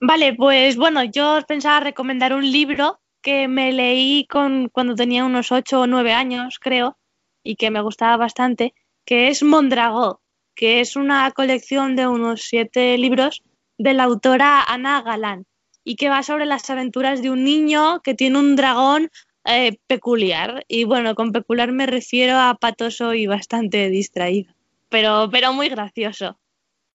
Vale, 0.00 0.34
pues 0.34 0.76
bueno, 0.76 1.04
yo 1.04 1.34
os 1.34 1.44
pensaba 1.44 1.80
recomendar 1.80 2.32
un 2.32 2.50
libro 2.50 3.00
que 3.22 3.48
me 3.48 3.72
leí 3.72 4.26
con, 4.26 4.68
cuando 4.68 4.94
tenía 4.94 5.24
unos 5.24 5.52
8 5.52 5.80
o 5.80 5.86
9 5.86 6.12
años, 6.12 6.58
creo, 6.60 6.96
y 7.42 7.56
que 7.56 7.70
me 7.70 7.80
gustaba 7.80 8.16
bastante, 8.16 8.74
que 9.04 9.28
es 9.28 9.42
Mondragó, 9.42 10.20
que 10.54 10.80
es 10.80 10.96
una 10.96 11.30
colección 11.32 11.96
de 11.96 12.06
unos 12.06 12.42
7 12.42 12.96
libros 12.98 13.42
de 13.78 13.94
la 13.94 14.04
autora 14.04 14.62
Ana 14.62 15.02
Galán 15.02 15.46
y 15.84 15.94
que 15.96 16.08
va 16.08 16.22
sobre 16.22 16.46
las 16.46 16.68
aventuras 16.68 17.22
de 17.22 17.30
un 17.30 17.44
niño 17.44 18.00
que 18.02 18.14
tiene 18.14 18.38
un 18.38 18.56
dragón 18.56 19.10
eh, 19.44 19.78
peculiar. 19.86 20.64
Y 20.66 20.84
bueno, 20.84 21.14
con 21.14 21.30
peculiar 21.30 21.70
me 21.70 21.86
refiero 21.86 22.38
a 22.38 22.56
patoso 22.56 23.14
y 23.14 23.26
bastante 23.26 23.88
distraído, 23.88 24.52
pero, 24.88 25.28
pero 25.30 25.52
muy 25.52 25.68
gracioso. 25.68 26.38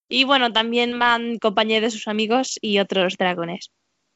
Y 0.10 0.26
bueno, 0.26 0.52
también 0.52 1.00
van 1.00 1.40
compañía 1.40 1.80
de 1.80 1.90
sus 1.90 2.10
amigos 2.10 2.60
y 2.62 2.80
otros 2.80 3.16
dragones. 3.18 3.72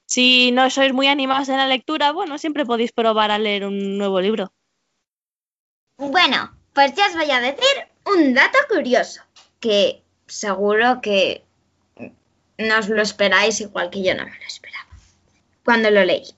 Si 0.06 0.52
no 0.52 0.70
sois 0.70 0.94
muy 0.94 1.08
animados 1.08 1.50
en 1.50 1.58
la 1.58 1.68
lectura, 1.68 2.12
bueno, 2.12 2.38
siempre 2.38 2.66
podéis 2.66 2.92
probar 2.92 3.32
a 3.32 3.40
leer 3.40 3.66
un 3.66 3.98
nuevo 3.98 4.22
libro. 4.22 4.54
Bueno, 5.98 6.56
pues 6.74 6.94
ya 6.94 7.08
os 7.08 7.16
voy 7.16 7.32
a 7.32 7.40
decir 7.40 7.88
un 8.06 8.34
dato 8.34 8.58
curioso, 8.70 9.22
que 9.60 10.04
seguro 10.28 11.02
que 11.02 11.44
no 12.58 12.80
os 12.80 12.90
lo 12.90 13.02
esperáis 13.02 13.62
igual 13.62 13.90
que 13.90 14.04
yo 14.04 14.14
no 14.16 14.26
me 14.26 14.38
lo 14.38 14.46
esperaba 14.46 14.90
cuando 15.64 15.90
lo 15.90 16.06
leí. 16.06 16.36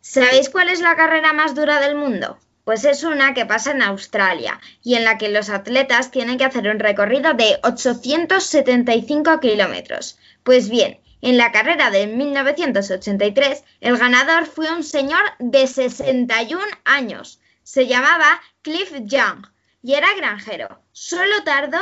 ¿Sabéis 0.00 0.48
cuál 0.48 0.70
es 0.70 0.80
la 0.80 0.96
carrera 0.96 1.32
más 1.32 1.54
dura 1.54 1.78
del 1.78 1.94
mundo? 1.94 2.38
Pues 2.64 2.84
es 2.84 3.04
una 3.04 3.34
que 3.34 3.46
pasa 3.46 3.72
en 3.72 3.82
Australia 3.82 4.60
y 4.82 4.94
en 4.94 5.04
la 5.04 5.18
que 5.18 5.28
los 5.28 5.50
atletas 5.50 6.10
tienen 6.10 6.38
que 6.38 6.44
hacer 6.44 6.68
un 6.68 6.78
recorrido 6.78 7.34
de 7.34 7.58
875 7.62 9.40
kilómetros. 9.40 10.18
Pues 10.42 10.68
bien, 10.70 10.98
En 11.22 11.36
la 11.36 11.52
carrera 11.52 11.90
de 11.90 12.06
1983, 12.06 13.64
el 13.80 13.98
ganador 13.98 14.46
fue 14.46 14.72
un 14.72 14.82
señor 14.82 15.22
de 15.38 15.66
61 15.66 16.62
años. 16.84 17.40
Se 17.62 17.86
llamaba 17.86 18.40
Cliff 18.62 18.92
Young 19.04 19.46
y 19.82 19.94
era 19.94 20.14
granjero. 20.16 20.82
Solo 20.92 21.42
tardó 21.44 21.78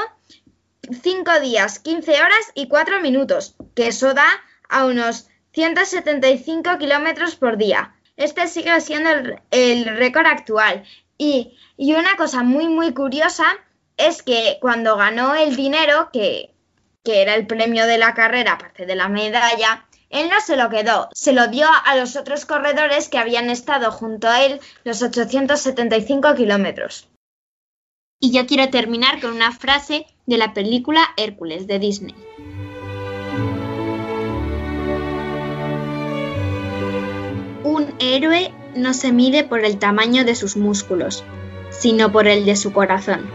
5 0.91 1.41
días, 1.41 1.79
15 1.79 2.13
horas 2.15 2.53
y 2.55 2.69
4 2.69 3.01
minutos, 3.01 3.57
que 3.75 3.89
eso 3.89 4.13
da 4.13 4.29
a 4.69 4.87
unos 4.87 5.29
175 5.53 6.79
kilómetros 6.79 7.37
por 7.37 7.57
día. 7.57 7.95
Este 8.17 8.49
sigue 8.49 8.81
siendo 8.81 9.11
el, 9.51 9.85
récord 9.97 10.27
actual. 10.27 10.85
Y, 11.17 11.57
y 11.77 11.95
una 11.95 12.17
cosa 12.17 12.43
muy, 12.43 12.69
muy 12.69 12.93
curiosa 12.93 13.45
es 13.97 14.23
que 14.23 14.59
cuando 14.61 14.97
ganó 14.97 15.35
el 15.35 15.57
dinero, 15.57 16.11
que, 16.13 16.55
que 17.05 17.23
era 17.23 17.35
el 17.35 17.47
premio 17.47 17.87
de 17.87 17.99
la 17.99 18.15
carrera, 18.15 18.53
aparte 18.53 18.87
de 18.87 18.97
la 18.97 19.09
medalla, 19.09 19.87
él 20.11 20.29
no 20.31 20.41
se 20.41 20.57
lo 20.57 20.71
quedó, 20.71 21.09
se 21.13 21.33
lo 21.33 21.49
dio 21.49 21.67
a 21.85 21.97
los 21.97 22.17
otros 22.17 22.47
corredores 22.47 23.09
que 23.09 23.19
habían 23.19 23.51
estado 23.51 23.91
junto 23.91 24.29
a 24.29 24.43
él 24.43 24.61
los 24.85 25.03
875 25.03 26.35
kilómetros. 26.35 27.09
Y 28.21 28.33
yo 28.33 28.47
quiero 28.47 28.69
terminar 28.71 29.21
con 29.21 29.33
una 29.33 29.53
frase 29.53 30.07
de 30.27 30.39
la 30.39 30.55
película 30.55 31.03
Hércules 31.17 31.67
de 31.67 31.79
Disney. 31.79 32.15
Un 37.65 37.95
héroe 38.01 38.53
no 38.75 38.95
se 38.95 39.13
mide 39.13 39.45
por 39.45 39.65
el 39.65 39.79
tamaño 39.79 40.25
de 40.25 40.35
sus 40.35 40.57
músculos, 40.57 41.23
sino 41.71 42.11
por 42.11 42.27
el 42.27 42.45
de 42.45 42.57
su 42.57 42.73
corazón. 42.73 43.31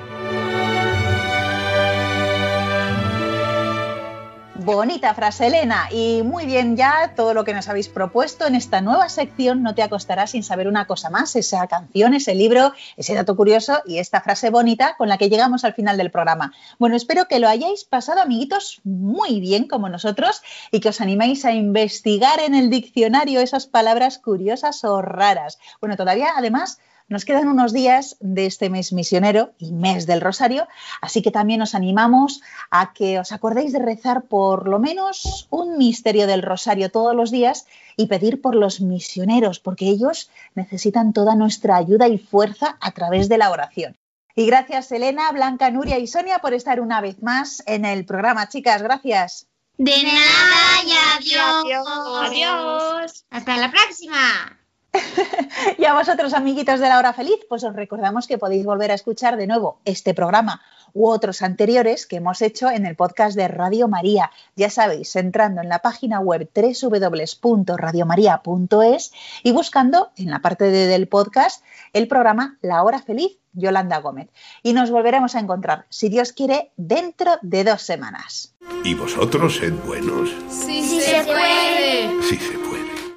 Bonita 4.66 5.14
frase, 5.14 5.48
Elena. 5.48 5.90
Y 5.92 6.22
muy 6.24 6.46
bien 6.46 6.78
ya 6.78 7.12
todo 7.18 7.34
lo 7.34 7.44
que 7.44 7.54
nos 7.54 7.68
habéis 7.68 7.90
propuesto 7.90 8.48
en 8.48 8.56
esta 8.56 8.80
nueva 8.80 9.10
sección. 9.10 9.62
No 9.62 9.76
te 9.76 9.84
acostarás 9.84 10.32
sin 10.32 10.42
saber 10.42 10.70
una 10.70 10.88
cosa 10.88 11.10
más, 11.10 11.36
esa 11.36 11.68
canción, 11.68 12.14
ese 12.14 12.34
libro, 12.34 12.72
ese 12.96 13.14
dato 13.14 13.36
curioso 13.36 13.82
y 13.86 13.98
esta 13.98 14.22
frase 14.22 14.52
bonita 14.52 14.96
con 14.98 15.10
la 15.10 15.18
que 15.18 15.28
llegamos 15.28 15.66
al 15.66 15.74
final 15.74 15.98
del 15.98 16.12
programa. 16.12 16.54
Bueno, 16.80 16.96
espero 16.96 17.26
que 17.28 17.40
lo 17.40 17.50
hayáis 17.50 17.84
pasado, 17.84 18.22
amiguitos, 18.22 18.80
muy 18.86 19.42
bien 19.42 19.68
como 19.68 19.90
nosotros 19.90 20.42
y 20.72 20.80
que 20.80 20.90
os 20.90 21.02
animéis 21.02 21.44
a 21.44 21.52
investigar 21.52 22.40
en 22.40 22.56
el 22.56 22.70
diccionario 22.70 23.42
esas 23.42 23.68
palabras 23.68 24.18
curiosas 24.18 24.82
o 24.86 25.02
raras. 25.02 25.60
Bueno, 25.82 25.98
todavía 25.98 26.30
además 26.38 26.80
nos 27.14 27.26
quedan 27.26 27.48
unos 27.48 27.74
días 27.74 28.18
de 28.22 28.48
este 28.48 28.72
mes 28.72 28.92
misionero 28.92 29.54
y 29.60 29.72
mes 29.72 30.08
del 30.08 30.20
Rosario, 30.20 30.68
así 31.00 31.22
que 31.22 31.30
también 31.30 31.62
os 31.62 31.76
animamos 31.76 32.42
a 32.72 32.92
que 32.92 33.20
os 33.20 33.32
acordéis 33.32 33.72
de 33.72 33.78
rezar 33.78 34.24
por 34.24 34.68
lo 34.68 34.80
menos 34.80 35.48
un 35.52 35.78
misterio 35.78 36.26
del 36.26 36.42
Rosario 36.42 36.90
todos 36.90 37.16
los 37.16 37.30
días 37.30 37.68
y 37.98 38.08
pedir 38.08 38.42
por 38.42 38.56
los 38.56 38.82
misioneros, 38.82 39.60
porque 39.60 39.86
ellos 39.86 40.32
necesitan 40.56 41.14
toda 41.14 41.36
nuestra 41.36 41.76
ayuda 41.76 42.08
y 42.08 42.18
fuerza 42.18 42.78
a 42.82 42.92
través 42.94 43.30
de 43.30 43.38
la 43.38 43.52
oración. 43.52 43.96
Y 44.36 44.48
gracias 44.48 44.92
Elena, 44.92 45.32
Blanca, 45.32 45.70
Nuria 45.70 46.00
y 46.00 46.08
Sonia 46.08 46.40
por 46.40 46.56
estar 46.56 46.82
una 46.82 47.00
vez 47.00 47.22
más 47.22 47.62
en 47.68 47.86
el 47.86 48.06
programa. 48.06 48.50
Chicas, 48.50 48.82
gracias. 48.82 49.46
De 49.78 50.02
nada 50.02 50.84
y 50.84 50.94
adiós. 51.20 51.86
Adiós. 52.26 53.26
Hasta 53.30 53.58
la 53.58 53.70
próxima. 53.70 54.63
y 55.78 55.86
a 55.86 55.94
vosotros, 55.94 56.34
amiguitos 56.34 56.80
de 56.80 56.90
la 56.90 56.98
hora 56.98 57.14
feliz, 57.14 57.38
pues 57.50 57.64
os 57.64 57.76
recordamos 57.76 58.28
que 58.28 58.38
podéis 58.38 58.66
volver 58.66 58.92
a 58.92 58.96
escuchar 58.96 59.38
de 59.38 59.48
nuevo 59.48 59.80
este 59.86 60.14
programa 60.14 60.62
u 60.94 61.10
otros 61.10 61.42
anteriores 61.42 62.06
que 62.06 62.18
hemos 62.18 62.42
hecho 62.42 62.70
en 62.70 62.86
el 62.86 62.96
podcast 62.96 63.36
de 63.36 63.48
Radio 63.48 63.88
María. 63.88 64.30
Ya 64.56 64.70
sabéis, 64.70 65.16
entrando 65.16 65.62
en 65.62 65.70
la 65.70 65.80
página 65.80 66.20
web 66.20 66.48
www.radiomaria.es 66.54 69.12
y 69.44 69.52
buscando 69.52 70.12
en 70.18 70.30
la 70.30 70.40
parte 70.40 70.66
de, 70.66 70.88
del 70.88 71.08
podcast 71.08 71.64
el 71.94 72.08
programa 72.08 72.58
La 72.62 72.84
Hora 72.84 73.02
Feliz, 73.02 73.40
Yolanda 73.54 73.98
Gómez. 74.00 74.30
Y 74.62 74.74
nos 74.74 74.92
volveremos 74.92 75.34
a 75.36 75.40
encontrar, 75.40 75.86
si 75.90 76.10
Dios 76.10 76.34
quiere, 76.34 76.72
dentro 76.78 77.40
de 77.42 77.64
dos 77.64 77.82
semanas. 77.82 78.54
¿Y 78.84 78.94
vosotros 78.94 79.56
sed 79.58 79.74
buenos? 79.86 80.30
Sí, 80.50 80.84
sí 80.84 81.02
se 81.02 81.24
puede. 81.24 82.22
Sí 82.24 82.38
se 82.38 82.52
puede. 82.52 82.63